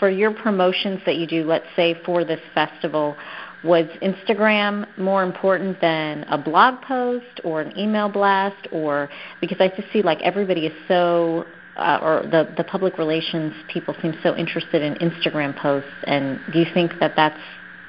for 0.00 0.10
your 0.10 0.32
promotions 0.32 1.00
that 1.06 1.16
you 1.16 1.26
do, 1.26 1.44
let's 1.44 1.66
say 1.76 1.96
for 2.04 2.24
this 2.24 2.40
festival, 2.52 3.16
was 3.64 3.86
Instagram 4.02 4.86
more 4.98 5.22
important 5.22 5.80
than 5.80 6.24
a 6.24 6.38
blog 6.38 6.80
post 6.82 7.40
or 7.44 7.60
an 7.60 7.76
email 7.78 8.08
blast, 8.08 8.68
or 8.72 9.08
because 9.40 9.60
I 9.60 9.68
just 9.68 9.92
see 9.92 10.02
like 10.02 10.20
everybody 10.22 10.66
is 10.66 10.72
so 10.88 11.44
uh, 11.78 11.98
or 12.02 12.22
the, 12.22 12.52
the 12.56 12.64
public 12.64 12.98
relations 12.98 13.54
people 13.72 13.94
seem 14.02 14.14
so 14.22 14.36
interested 14.36 14.82
in 14.82 14.94
Instagram 14.96 15.56
posts. 15.56 15.90
And 16.04 16.40
do 16.52 16.58
you 16.58 16.66
think 16.74 16.92
that 17.00 17.14
that's 17.16 17.40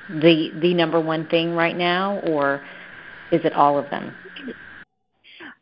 the 0.10 0.52
the 0.62 0.74
number 0.74 1.00
one 1.00 1.28
thing 1.28 1.54
right 1.54 1.76
now, 1.76 2.20
or 2.20 2.62
is 3.32 3.44
it 3.46 3.54
all 3.54 3.78
of 3.78 3.90
them? 3.90 4.16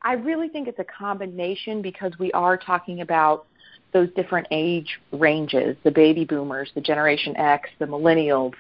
I 0.02 0.14
really 0.14 0.48
think 0.48 0.68
it's 0.68 0.80
a 0.80 0.86
combination 0.86 1.82
because 1.82 2.14
we 2.18 2.32
are 2.32 2.58
talking 2.58 3.02
about 3.02 3.46
those 3.94 4.10
different 4.16 4.48
age 4.52 5.00
ranges 5.12 5.76
the 5.84 5.92
baby 5.92 6.26
boomers, 6.26 6.72
the 6.76 6.82
Generation 6.82 7.36
X, 7.38 7.70
the 7.80 7.86
millennials. 7.86 8.54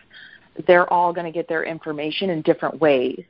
They're 0.65 0.91
all 0.91 1.13
going 1.13 1.25
to 1.25 1.31
get 1.31 1.47
their 1.47 1.63
information 1.63 2.31
in 2.31 2.41
different 2.41 2.81
ways, 2.81 3.23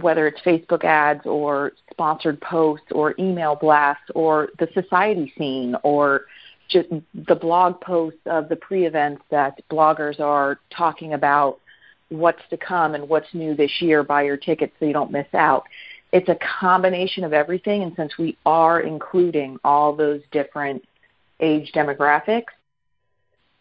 whether 0.00 0.26
it's 0.26 0.40
Facebook 0.42 0.84
ads 0.84 1.24
or 1.26 1.72
sponsored 1.90 2.40
posts 2.40 2.86
or 2.92 3.14
email 3.18 3.56
blasts 3.56 4.10
or 4.14 4.48
the 4.58 4.68
society 4.74 5.32
scene 5.38 5.74
or 5.82 6.22
just 6.68 6.88
the 7.14 7.34
blog 7.34 7.80
posts 7.80 8.20
of 8.26 8.48
the 8.48 8.56
pre 8.56 8.86
events 8.86 9.22
that 9.30 9.60
bloggers 9.70 10.20
are 10.20 10.58
talking 10.70 11.14
about 11.14 11.60
what's 12.08 12.42
to 12.50 12.56
come 12.56 12.94
and 12.94 13.08
what's 13.08 13.32
new 13.32 13.54
this 13.54 13.70
year. 13.80 14.02
Buy 14.02 14.22
your 14.22 14.36
tickets 14.36 14.72
so 14.78 14.86
you 14.86 14.92
don't 14.92 15.10
miss 15.10 15.26
out. 15.32 15.64
It's 16.12 16.28
a 16.28 16.38
combination 16.60 17.24
of 17.24 17.32
everything, 17.32 17.82
and 17.82 17.92
since 17.96 18.16
we 18.18 18.36
are 18.46 18.80
including 18.80 19.58
all 19.64 19.94
those 19.94 20.20
different 20.30 20.84
age 21.40 21.72
demographics, 21.72 22.44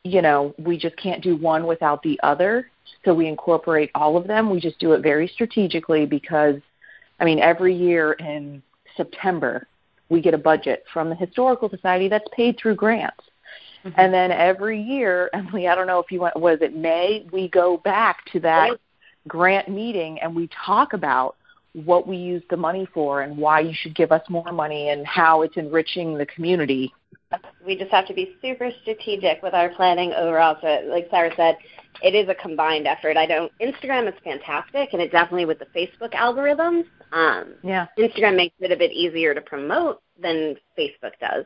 you 0.04 0.22
know, 0.22 0.54
we 0.60 0.78
just 0.78 0.96
can't 0.98 1.24
do 1.24 1.36
one 1.36 1.66
without 1.66 2.04
the 2.04 2.20
other. 2.22 2.70
So 3.04 3.14
we 3.14 3.28
incorporate 3.28 3.92
all 3.96 4.18
of 4.18 4.28
them. 4.28 4.50
We 4.50 4.60
just 4.60 4.80
do 4.80 4.94
it 4.94 5.02
very 5.02 5.28
strategically 5.28 6.06
because, 6.06 6.56
I 7.20 7.26
mean, 7.26 7.40
every 7.40 7.74
year 7.74 8.14
in 8.14 8.62
September, 8.98 9.68
we 10.10 10.22
get 10.22 10.34
a 10.34 10.40
budget 10.40 10.84
from 10.94 11.10
the 11.10 11.16
Historical 11.16 11.70
Society 11.70 12.08
that's 12.08 12.28
paid 12.36 12.58
through 12.58 12.76
grants. 12.76 13.24
Mm-hmm. 13.84 14.00
And 14.00 14.14
then 14.14 14.32
every 14.32 14.82
year, 14.82 15.30
Emily, 15.34 15.68
I 15.68 15.76
don't 15.76 15.88
know 15.88 16.00
if 16.00 16.12
you 16.12 16.22
went, 16.22 16.40
was 16.40 16.60
it 16.62 16.76
May? 16.76 17.28
We 17.32 17.48
go 17.50 17.78
back 17.78 18.26
to 18.34 18.40
that 18.42 18.70
right. 18.70 18.80
grant 19.28 19.70
meeting 19.70 20.20
and 20.22 20.36
we 20.36 20.50
talk 20.66 20.94
about 20.94 21.36
what 21.74 22.08
we 22.08 22.16
use 22.16 22.42
the 22.50 22.58
money 22.58 22.88
for 22.94 23.22
and 23.22 23.38
why 23.38 23.60
you 23.60 23.74
should 23.74 23.94
give 23.96 24.12
us 24.12 24.22
more 24.30 24.52
money 24.54 24.90
and 24.90 25.06
how 25.06 25.42
it's 25.42 25.58
enriching 25.58 26.18
the 26.18 26.26
community. 26.26 26.94
We 27.66 27.76
just 27.76 27.92
have 27.92 28.08
to 28.08 28.14
be 28.14 28.36
super 28.42 28.72
strategic 28.82 29.44
with 29.44 29.54
our 29.54 29.70
planning 29.70 30.14
overall. 30.14 30.58
So, 30.62 30.84
like 30.88 31.08
Sarah 31.10 31.32
said, 31.36 31.58
it 32.02 32.16
is 32.16 32.30
a 32.30 32.36
combined 32.36 32.88
effort. 32.88 33.18
I 33.18 33.26
don't. 33.26 33.52
Instagram 33.62 34.08
is 34.08 34.14
fantastic, 34.24 34.90
and 34.94 35.02
it 35.02 35.12
definitely 35.12 35.46
with 35.46 35.60
the 35.60 35.68
Facebook 35.68 36.14
algorithms. 36.14 36.86
Um, 37.12 37.56
yeah. 37.64 37.88
Instagram 37.98 38.36
makes 38.36 38.56
it 38.60 38.72
a 38.72 38.78
bit 38.78 38.92
easier 38.92 39.34
to 39.34 39.42
promote 39.42 40.02
than 40.22 40.56
Facebook 40.78 41.14
does 41.20 41.46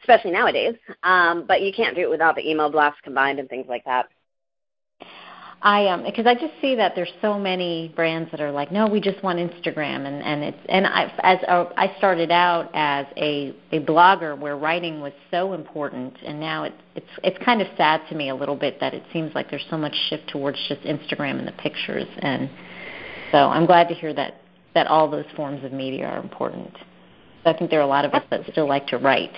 especially 0.00 0.32
nowadays. 0.32 0.74
Um, 1.02 1.44
but 1.46 1.62
you 1.62 1.72
can't 1.72 1.96
do 1.96 2.02
it 2.02 2.10
without 2.10 2.36
the 2.36 2.48
email 2.48 2.70
blasts 2.70 3.00
combined 3.02 3.38
and 3.38 3.48
things 3.48 3.66
like 3.68 3.84
that. 3.84 4.06
I 5.64 5.86
um 5.86 6.04
because 6.04 6.26
I 6.26 6.34
just 6.34 6.52
see 6.60 6.74
that 6.74 6.92
there's 6.94 7.12
so 7.22 7.38
many 7.38 7.90
brands 7.96 8.30
that 8.32 8.40
are 8.42 8.52
like, 8.52 8.70
no, 8.70 8.86
we 8.86 9.00
just 9.00 9.22
want 9.22 9.38
Instagram, 9.38 10.06
and 10.06 10.22
and 10.22 10.44
it's 10.44 10.58
and 10.68 10.86
I 10.86 11.10
as 11.22 11.38
a, 11.48 11.72
I 11.78 11.96
started 11.96 12.30
out 12.30 12.70
as 12.74 13.06
a 13.16 13.56
a 13.72 13.80
blogger 13.80 14.38
where 14.38 14.58
writing 14.58 15.00
was 15.00 15.14
so 15.30 15.54
important, 15.54 16.18
and 16.22 16.38
now 16.38 16.64
it's 16.64 16.76
it's 16.94 17.06
it's 17.22 17.44
kind 17.44 17.62
of 17.62 17.68
sad 17.78 18.02
to 18.10 18.14
me 18.14 18.28
a 18.28 18.34
little 18.34 18.56
bit 18.56 18.78
that 18.80 18.92
it 18.92 19.04
seems 19.10 19.34
like 19.34 19.48
there's 19.48 19.64
so 19.70 19.78
much 19.78 19.94
shift 20.10 20.28
towards 20.28 20.58
just 20.68 20.82
Instagram 20.82 21.38
and 21.38 21.48
the 21.48 21.52
pictures, 21.52 22.08
and 22.18 22.50
so 23.32 23.38
I'm 23.38 23.64
glad 23.64 23.88
to 23.88 23.94
hear 23.94 24.12
that 24.12 24.42
that 24.74 24.86
all 24.86 25.10
those 25.10 25.26
forms 25.34 25.64
of 25.64 25.72
media 25.72 26.04
are 26.04 26.20
important. 26.20 26.76
I 27.46 27.54
think 27.54 27.70
there 27.70 27.80
are 27.80 27.84
a 27.84 27.86
lot 27.86 28.04
of 28.04 28.12
us 28.12 28.22
that 28.30 28.42
still 28.52 28.68
like 28.68 28.86
to 28.88 28.98
write. 28.98 29.32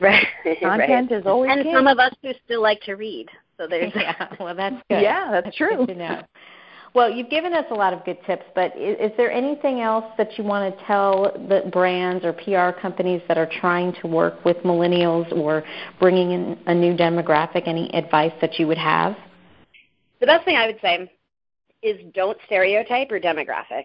Right. 0.00 0.26
Content 0.62 1.10
right. 1.10 1.20
is 1.20 1.26
always 1.26 1.50
and 1.52 1.66
some 1.74 1.86
of 1.86 1.98
us 1.98 2.14
who 2.22 2.32
still 2.46 2.62
like 2.62 2.80
to 2.82 2.94
read. 2.94 3.28
So 3.58 3.66
there's 3.66 3.92
yeah. 3.96 4.28
Well, 4.38 4.54
that's 4.54 4.76
good. 4.88 5.02
Yeah, 5.02 5.30
that's, 5.30 5.46
that's 5.46 5.56
true. 5.56 5.76
Good 5.78 5.88
to 5.88 5.94
know. 5.94 6.22
Well, 6.94 7.10
you've 7.10 7.28
given 7.28 7.52
us 7.52 7.66
a 7.70 7.74
lot 7.74 7.92
of 7.92 8.04
good 8.06 8.16
tips, 8.26 8.44
but 8.54 8.74
is, 8.76 8.96
is 8.98 9.16
there 9.18 9.30
anything 9.30 9.80
else 9.80 10.06
that 10.16 10.38
you 10.38 10.44
want 10.44 10.74
to 10.74 10.84
tell 10.86 11.24
the 11.48 11.68
brands 11.70 12.24
or 12.24 12.32
PR 12.32 12.78
companies 12.80 13.20
that 13.28 13.36
are 13.36 13.48
trying 13.60 13.92
to 14.00 14.06
work 14.06 14.42
with 14.46 14.56
millennials 14.58 15.30
or 15.36 15.62
bringing 16.00 16.30
in 16.30 16.58
a 16.66 16.74
new 16.74 16.96
demographic? 16.96 17.68
Any 17.68 17.94
advice 17.94 18.32
that 18.40 18.58
you 18.58 18.66
would 18.66 18.78
have? 18.78 19.14
The 20.20 20.26
best 20.26 20.46
thing 20.46 20.56
I 20.56 20.66
would 20.66 20.80
say 20.80 21.10
is 21.82 22.00
don't 22.14 22.38
stereotype 22.46 23.10
your 23.10 23.20
demographic 23.20 23.84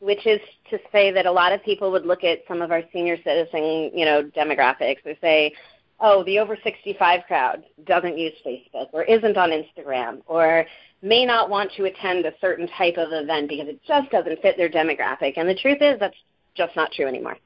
which 0.00 0.26
is 0.26 0.40
to 0.70 0.78
say 0.92 1.10
that 1.12 1.26
a 1.26 1.32
lot 1.32 1.52
of 1.52 1.62
people 1.64 1.90
would 1.90 2.06
look 2.06 2.22
at 2.22 2.40
some 2.46 2.62
of 2.62 2.70
our 2.70 2.82
senior 2.92 3.16
citizen, 3.22 3.90
you 3.94 4.04
know, 4.04 4.22
demographics 4.36 5.04
and 5.04 5.16
say, 5.20 5.52
oh, 6.00 6.24
the 6.24 6.38
over 6.38 6.56
65 6.62 7.20
crowd 7.26 7.64
doesn't 7.84 8.18
use 8.18 8.32
Facebook 8.46 8.88
or 8.92 9.02
isn't 9.04 9.36
on 9.36 9.50
Instagram 9.50 10.22
or 10.26 10.64
may 11.02 11.24
not 11.24 11.50
want 11.50 11.70
to 11.76 11.84
attend 11.84 12.26
a 12.26 12.32
certain 12.40 12.68
type 12.76 12.96
of 12.96 13.08
event 13.12 13.48
because 13.48 13.68
it 13.68 13.80
just 13.86 14.10
doesn't 14.10 14.40
fit 14.42 14.56
their 14.56 14.70
demographic. 14.70 15.34
And 15.36 15.48
the 15.48 15.54
truth 15.54 15.78
is 15.80 15.98
that's 16.00 16.16
just 16.56 16.74
not 16.76 16.92
true 16.92 17.06
anymore. 17.06 17.36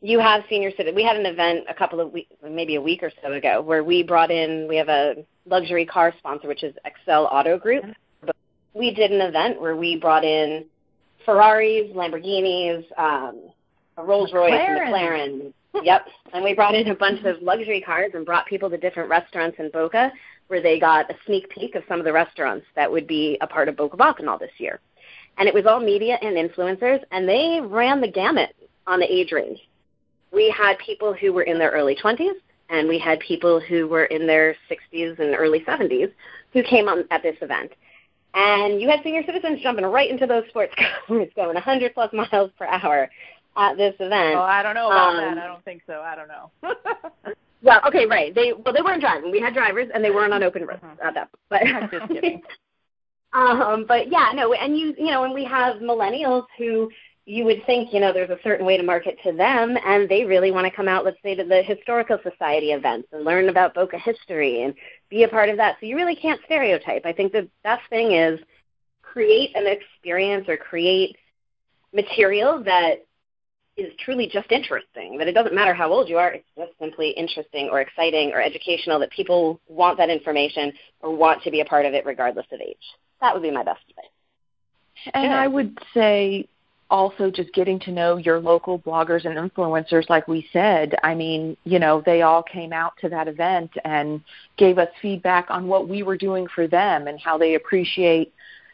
You 0.00 0.18
have 0.18 0.42
senior 0.48 0.70
citizens. 0.70 0.96
We 0.96 1.04
had 1.04 1.16
an 1.16 1.26
event 1.26 1.64
a 1.68 1.74
couple 1.74 2.00
of 2.00 2.12
weeks, 2.12 2.32
maybe 2.48 2.74
a 2.74 2.80
week 2.80 3.04
or 3.04 3.12
so 3.22 3.32
ago, 3.32 3.62
where 3.62 3.84
we 3.84 4.02
brought 4.02 4.32
in, 4.32 4.66
we 4.68 4.76
have 4.76 4.88
a 4.88 5.24
luxury 5.46 5.86
car 5.86 6.12
sponsor, 6.18 6.48
which 6.48 6.64
is 6.64 6.74
Excell 6.84 7.26
Auto 7.26 7.56
Group. 7.56 7.84
But 8.24 8.34
we 8.74 8.92
did 8.92 9.12
an 9.12 9.20
event 9.20 9.60
where 9.60 9.76
we 9.76 9.96
brought 9.96 10.24
in 10.24 10.64
Ferraris, 11.24 11.92
Lamborghinis, 11.94 12.84
um, 12.98 13.50
Rolls 13.96 14.32
Royce, 14.32 14.54
and 14.54 14.80
McLaren. 14.80 15.52
Yep. 15.82 16.06
And 16.32 16.44
we 16.44 16.54
brought 16.54 16.74
in 16.74 16.88
a 16.88 16.94
bunch 16.94 17.24
of 17.24 17.40
luxury 17.42 17.80
cars 17.80 18.12
and 18.14 18.26
brought 18.26 18.46
people 18.46 18.70
to 18.70 18.76
different 18.76 19.08
restaurants 19.08 19.58
in 19.58 19.70
Boca 19.70 20.12
where 20.48 20.60
they 20.60 20.78
got 20.78 21.10
a 21.10 21.14
sneak 21.24 21.48
peek 21.48 21.74
of 21.74 21.82
some 21.88 21.98
of 21.98 22.04
the 22.04 22.12
restaurants 22.12 22.66
that 22.74 22.90
would 22.90 23.06
be 23.06 23.38
a 23.40 23.46
part 23.46 23.68
of 23.68 23.76
Boca 23.76 23.96
Bacchanal 23.96 24.38
this 24.38 24.50
year. 24.58 24.80
And 25.38 25.48
it 25.48 25.54
was 25.54 25.64
all 25.66 25.80
media 25.80 26.18
and 26.20 26.36
influencers, 26.36 27.02
and 27.10 27.26
they 27.26 27.60
ran 27.62 28.00
the 28.00 28.08
gamut 28.08 28.54
on 28.86 29.00
the 29.00 29.10
age 29.10 29.32
range. 29.32 29.58
We 30.30 30.50
had 30.50 30.78
people 30.78 31.14
who 31.14 31.32
were 31.32 31.42
in 31.42 31.58
their 31.58 31.70
early 31.70 31.96
20s, 31.96 32.34
and 32.68 32.88
we 32.88 32.98
had 32.98 33.18
people 33.20 33.60
who 33.60 33.86
were 33.86 34.04
in 34.04 34.26
their 34.26 34.54
60s 34.70 35.18
and 35.18 35.34
early 35.34 35.60
70s 35.60 36.12
who 36.52 36.62
came 36.62 36.88
on 36.88 37.04
at 37.10 37.22
this 37.22 37.36
event. 37.40 37.72
And 38.34 38.80
you 38.80 38.88
had 38.88 39.00
senior 39.02 39.22
citizens 39.24 39.60
jumping 39.62 39.84
right 39.84 40.10
into 40.10 40.26
those 40.26 40.44
sports 40.48 40.74
cars, 41.08 41.28
going 41.36 41.54
100 41.54 41.94
plus 41.94 42.12
miles 42.12 42.50
per 42.58 42.66
hour 42.66 43.10
at 43.56 43.76
this 43.76 43.94
event. 44.00 44.36
Oh, 44.36 44.42
I 44.42 44.62
don't 44.62 44.74
know 44.74 44.86
about 44.86 45.16
um, 45.16 45.16
that. 45.16 45.38
I 45.42 45.46
don't 45.46 45.64
think 45.64 45.82
so. 45.86 46.00
I 46.00 46.14
don't 46.14 46.28
know. 46.28 46.50
well, 47.62 47.80
okay, 47.86 48.06
right. 48.06 48.34
They 48.34 48.52
well, 48.52 48.72
they 48.74 48.82
weren't 48.82 49.00
driving. 49.00 49.30
We 49.30 49.40
had 49.40 49.54
drivers, 49.54 49.88
and 49.94 50.04
they 50.04 50.10
weren't 50.10 50.32
on 50.32 50.42
open 50.42 50.66
roads 50.66 50.80
uh-huh. 50.82 51.08
at 51.08 51.14
that. 51.14 51.28
But 51.48 51.62
just 51.90 52.08
kidding. 52.12 52.42
um, 53.32 53.84
but 53.86 54.10
yeah, 54.10 54.32
no, 54.34 54.52
and 54.52 54.76
you 54.76 54.94
you 54.98 55.10
know, 55.10 55.24
and 55.24 55.34
we 55.34 55.44
have 55.44 55.76
millennials 55.76 56.46
who 56.58 56.90
you 57.24 57.44
would 57.44 57.64
think, 57.66 57.92
you 57.92 58.00
know, 58.00 58.12
there's 58.12 58.30
a 58.30 58.38
certain 58.42 58.66
way 58.66 58.76
to 58.76 58.82
market 58.82 59.16
to 59.22 59.32
them, 59.32 59.76
and 59.86 60.08
they 60.08 60.24
really 60.24 60.50
want 60.50 60.66
to 60.66 60.74
come 60.74 60.88
out, 60.88 61.04
let's 61.04 61.22
say, 61.22 61.36
to 61.36 61.44
the 61.44 61.62
Historical 61.62 62.18
Society 62.22 62.72
events 62.72 63.08
and 63.12 63.24
learn 63.24 63.48
about 63.48 63.74
Boca 63.74 63.96
history 63.96 64.62
and 64.62 64.74
be 65.08 65.22
a 65.22 65.28
part 65.28 65.48
of 65.48 65.56
that. 65.56 65.76
So 65.78 65.86
you 65.86 65.94
really 65.94 66.16
can't 66.16 66.40
stereotype. 66.46 67.06
I 67.06 67.12
think 67.12 67.32
the 67.32 67.48
best 67.62 67.82
thing 67.90 68.12
is 68.12 68.40
create 69.02 69.54
an 69.54 69.66
experience 69.68 70.48
or 70.48 70.56
create 70.56 71.16
material 71.92 72.62
that 72.64 73.04
is 73.76 73.92
truly 74.04 74.28
just 74.30 74.50
interesting, 74.52 75.18
that 75.18 75.28
it 75.28 75.32
doesn't 75.32 75.54
matter 75.54 75.72
how 75.72 75.90
old 75.90 76.08
you 76.08 76.18
are, 76.18 76.32
it's 76.32 76.46
just 76.56 76.72
simply 76.78 77.10
interesting 77.10 77.68
or 77.70 77.80
exciting 77.80 78.32
or 78.32 78.40
educational, 78.40 78.98
that 79.00 79.10
people 79.10 79.60
want 79.68 79.96
that 79.98 80.10
information 80.10 80.72
or 81.00 81.14
want 81.14 81.42
to 81.42 81.50
be 81.50 81.60
a 81.60 81.64
part 81.64 81.86
of 81.86 81.94
it 81.94 82.04
regardless 82.04 82.46
of 82.52 82.60
age. 82.60 82.76
That 83.20 83.32
would 83.34 83.42
be 83.42 83.50
my 83.50 83.62
best 83.62 83.80
advice. 83.88 84.06
And 85.14 85.32
I 85.32 85.48
would 85.48 85.78
say 85.94 86.46
also 86.92 87.30
just 87.30 87.52
getting 87.54 87.80
to 87.80 87.90
know 87.90 88.18
your 88.18 88.38
local 88.38 88.78
bloggers 88.78 89.24
and 89.24 89.50
influencers 89.50 90.08
like 90.10 90.28
we 90.28 90.46
said 90.52 90.94
i 91.02 91.14
mean 91.14 91.56
you 91.64 91.78
know 91.78 92.02
they 92.04 92.20
all 92.20 92.42
came 92.42 92.70
out 92.70 92.92
to 93.00 93.08
that 93.08 93.26
event 93.26 93.70
and 93.86 94.20
gave 94.58 94.76
us 94.76 94.88
feedback 95.00 95.46
on 95.48 95.66
what 95.66 95.88
we 95.88 96.02
were 96.02 96.18
doing 96.18 96.46
for 96.54 96.68
them 96.68 97.08
and 97.08 97.18
how 97.18 97.38
they 97.38 97.54
appreciate 97.54 98.30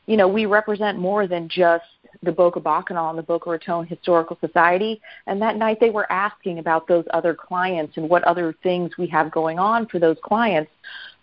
you 0.07 0.17
know 0.17 0.27
we 0.27 0.47
represent 0.47 0.99
more 0.99 1.29
than 1.29 1.49
just 1.49 1.85
the 2.23 2.33
Boca 2.33 2.61
Bacchanal 2.61 3.11
and 3.11 3.19
the 3.19 3.23
Boca 3.23 3.51
Raton 3.51 3.87
Historical 3.87 4.37
Society. 4.41 5.01
And 5.27 5.41
that 5.43 5.57
night 5.57 5.79
they 5.81 5.91
were 5.91 6.11
asking 6.11 6.59
about 6.59 6.89
those 6.89 7.05
other 7.13 7.35
clients 7.35 7.97
and 7.97 8.09
what 8.09 8.25
other 8.25 8.55
things 8.63 8.97
we 8.99 9.07
have 9.09 9.31
going 9.31 9.59
on 9.59 9.87
for 9.87 9.99
those 9.99 10.17
clients. 10.23 10.71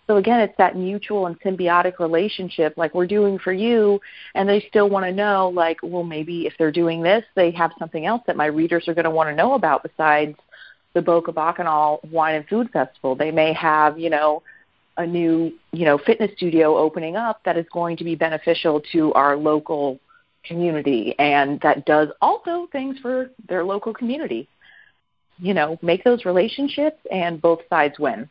So 0.07 0.17
again, 0.17 0.39
it's 0.39 0.55
that 0.57 0.77
mutual 0.77 1.25
and 1.25 1.39
symbiotic 1.41 1.97
relationship, 1.99 2.77
like 2.77 2.93
we're 2.93 3.07
doing 3.07 3.39
for 3.39 3.51
you, 3.51 3.99
and 4.35 4.47
they 4.47 4.63
still 4.69 4.87
want 4.87 5.05
to 5.05 5.11
know, 5.11 5.49
like, 5.49 5.77
well, 5.81 6.03
maybe 6.03 6.45
if 6.45 6.53
they're 6.59 6.71
doing 6.71 7.01
this, 7.01 7.23
they 7.35 7.49
have 7.51 7.71
something 7.79 8.05
else 8.05 8.21
that 8.27 8.37
my 8.37 8.45
readers 8.45 8.87
are 8.87 8.93
going 8.93 9.05
to 9.05 9.09
want 9.09 9.29
to 9.29 9.35
know 9.35 9.55
about 9.55 9.81
besides 9.81 10.37
the 10.93 11.01
Boca 11.01 11.31
Bacchanal 11.31 12.01
Wine 12.11 12.35
and 12.35 12.47
Food 12.47 12.69
Festival. 12.71 13.15
They 13.15 13.31
may 13.31 13.51
have, 13.53 13.97
you 13.97 14.11
know, 14.11 14.43
a 14.97 15.05
new, 15.05 15.51
you 15.73 15.85
know, 15.85 15.97
fitness 15.97 16.31
studio 16.37 16.77
opening 16.77 17.15
up 17.15 17.41
that 17.43 17.57
is 17.57 17.65
going 17.73 17.97
to 17.97 18.03
be 18.03 18.15
beneficial 18.15 18.81
to 18.91 19.11
our 19.13 19.35
local 19.35 19.99
community 20.47 21.15
and 21.19 21.59
that 21.61 21.85
does 21.85 22.09
also 22.21 22.67
things 22.71 22.97
for 22.99 23.31
their 23.47 23.63
local 23.63 23.93
community. 23.93 24.47
You 25.37 25.53
know, 25.53 25.77
make 25.81 26.03
those 26.03 26.23
relationships 26.25 26.99
and 27.11 27.41
both 27.41 27.59
sides 27.69 27.99
win. 27.99 28.29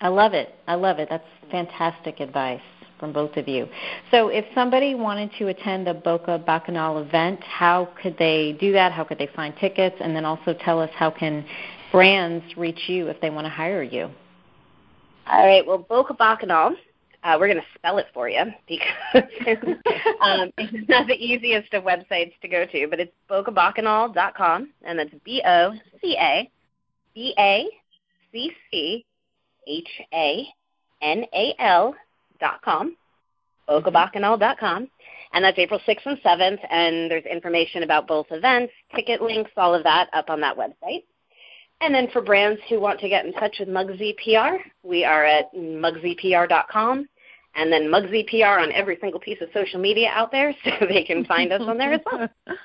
I 0.00 0.08
love 0.08 0.32
it. 0.32 0.54
I 0.66 0.74
love 0.76 0.98
it. 0.98 1.08
That's 1.10 1.26
fantastic 1.50 2.20
advice. 2.20 2.60
from 2.98 3.12
both 3.12 3.36
of 3.36 3.46
you. 3.46 3.68
So, 4.10 4.28
if 4.28 4.44
somebody 4.54 4.94
wanted 4.96 5.30
to 5.38 5.48
attend 5.48 5.86
the 5.86 5.94
Boca 5.94 6.36
Bacchanal 6.44 6.98
event, 6.98 7.40
how 7.44 7.88
could 8.02 8.16
they 8.18 8.56
do 8.60 8.72
that? 8.72 8.90
How 8.90 9.04
could 9.04 9.18
they 9.18 9.28
find 9.36 9.54
tickets? 9.56 9.96
And 10.00 10.16
then 10.16 10.24
also 10.24 10.52
tell 10.52 10.80
us 10.80 10.90
how 10.94 11.10
can 11.10 11.44
brands 11.92 12.44
reach 12.56 12.88
you 12.88 13.06
if 13.06 13.20
they 13.20 13.30
want 13.30 13.44
to 13.44 13.50
hire 13.50 13.84
you? 13.84 14.10
All 15.30 15.46
right. 15.46 15.64
Well, 15.64 15.78
Boca 15.78 16.14
Bacchanal, 16.14 16.74
uh, 17.24 17.36
we're 17.38 17.48
going 17.48 17.58
to 17.58 17.78
spell 17.78 17.98
it 17.98 18.06
for 18.14 18.28
you 18.28 18.42
because 18.68 18.88
um, 20.22 20.50
it's 20.58 20.88
not 20.88 21.06
the 21.06 21.14
easiest 21.14 21.72
of 21.74 21.84
websites 21.84 22.32
to 22.42 22.48
go 22.48 22.64
to, 22.66 22.86
but 22.88 23.00
it's 23.00 23.12
bocabacchanal.com, 23.30 24.70
and 24.84 24.98
that's 24.98 25.10
B 25.24 25.42
O 25.44 25.72
C 26.00 26.16
A 26.18 26.50
B 27.14 27.34
A 27.38 27.68
C 28.32 28.52
C 28.70 29.04
H 29.66 30.00
A 30.12 30.46
N 31.02 31.24
A 31.34 31.54
L 31.58 31.94
dot 32.40 32.62
com, 32.62 32.96
bocabacchanal.com. 33.68 34.88
And 35.30 35.44
that's 35.44 35.58
April 35.58 35.80
6th 35.86 36.06
and 36.06 36.18
7th, 36.22 36.58
and 36.70 37.10
there's 37.10 37.24
information 37.26 37.82
about 37.82 38.06
both 38.06 38.26
events, 38.30 38.72
ticket 38.96 39.20
links, 39.20 39.50
all 39.58 39.74
of 39.74 39.84
that 39.84 40.08
up 40.14 40.30
on 40.30 40.40
that 40.40 40.56
website. 40.56 41.02
And 41.80 41.94
then 41.94 42.08
for 42.12 42.20
brands 42.20 42.60
who 42.68 42.80
want 42.80 42.98
to 43.00 43.08
get 43.08 43.24
in 43.24 43.32
touch 43.34 43.56
with 43.60 43.68
Mugsy 43.68 44.16
PR, 44.16 44.62
we 44.82 45.04
are 45.04 45.24
at 45.24 45.52
mugsypr.com 45.54 47.08
and 47.54 47.72
then 47.72 47.84
Mugsy 47.84 48.26
PR 48.26 48.60
on 48.60 48.72
every 48.72 48.98
single 49.00 49.20
piece 49.20 49.40
of 49.40 49.48
social 49.54 49.80
media 49.80 50.10
out 50.12 50.30
there 50.32 50.54
so 50.64 50.70
they 50.88 51.04
can 51.04 51.24
find 51.24 51.52
us 51.52 51.62
on 51.64 51.78
there 51.78 51.92
as 51.92 52.00
well. 52.10 52.28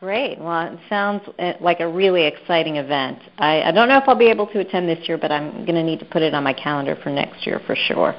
Great. 0.00 0.38
Well, 0.38 0.72
it 0.72 0.78
sounds 0.88 1.22
uh, 1.38 1.52
like 1.60 1.80
a 1.80 1.88
really 1.88 2.24
exciting 2.24 2.76
event. 2.76 3.18
I, 3.36 3.62
I 3.62 3.70
don't 3.70 3.86
know 3.86 3.98
if 3.98 4.04
I'll 4.08 4.14
be 4.16 4.30
able 4.30 4.46
to 4.46 4.60
attend 4.60 4.88
this 4.88 5.06
year, 5.06 5.18
but 5.18 5.30
I'm 5.30 5.66
going 5.66 5.74
to 5.74 5.82
need 5.82 5.98
to 5.98 6.06
put 6.06 6.22
it 6.22 6.32
on 6.32 6.42
my 6.42 6.54
calendar 6.54 6.96
for 7.02 7.10
next 7.10 7.46
year 7.46 7.60
for 7.66 7.76
sure. 7.76 8.14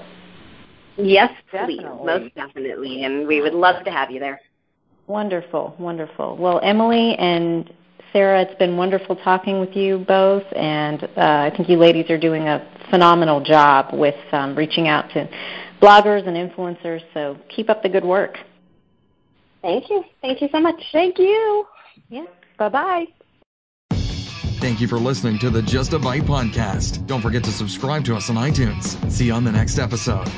Yes, 0.98 1.32
definitely. 1.52 1.78
please. 1.78 2.06
Most 2.06 2.36
definitely. 2.36 3.04
And 3.04 3.28
we 3.28 3.42
would 3.42 3.56
love 3.56 3.84
to 3.86 3.92
have 3.92 4.12
you 4.12 4.20
there. 4.20 4.40
Wonderful, 5.08 5.76
wonderful. 5.80 6.38
Well, 6.38 6.60
Emily 6.62 7.16
and 7.16 7.74
Sarah, 8.14 8.42
it's 8.42 8.58
been 8.60 8.76
wonderful 8.76 9.16
talking 9.16 9.60
with 9.60 9.76
you 9.76 10.00
both, 10.00 10.44
and 10.54 11.04
uh, 11.04 11.10
I 11.16 11.54
think 11.56 11.70
you 11.70 11.78
ladies 11.78 12.10
are 12.10 12.18
doing 12.18 12.48
a 12.48 12.68
phenomenal 12.90 13.42
job 13.42 13.94
with 13.94 14.16
um, 14.34 14.56
reaching 14.56 14.88
out 14.88 15.10
to 15.12 15.30
bloggers 15.82 16.28
and 16.28 16.36
influencers. 16.36 17.02
So 17.14 17.38
keep 17.56 17.70
up 17.70 17.84
the 17.84 17.90
good 17.90 18.04
work. 18.04 18.38
Thank 19.62 19.90
you. 19.90 20.04
Thank 20.22 20.42
you 20.42 20.50
so 20.52 20.60
much. 20.60 20.82
Thank 20.92 21.20
you. 21.20 21.66
Yeah. 22.10 22.26
Bye 22.58 22.70
bye. 22.70 23.06
Thank 24.60 24.80
you 24.80 24.88
for 24.88 24.98
listening 24.98 25.40
to 25.40 25.50
the 25.50 25.62
Just 25.62 25.94
a 25.94 26.00
Bite 26.00 26.24
podcast. 26.24 27.08
Don't 27.08 27.22
forget 27.22 27.44
to 27.46 27.52
subscribe 27.52 28.06
to 28.06 28.16
us 28.16 28.30
on 28.30 28.36
iTunes. 28.36 29.12
See 29.12 29.26
you 29.26 29.34
on 29.34 29.44
the 29.44 29.52
next 29.52 29.80
episode. 29.80 30.30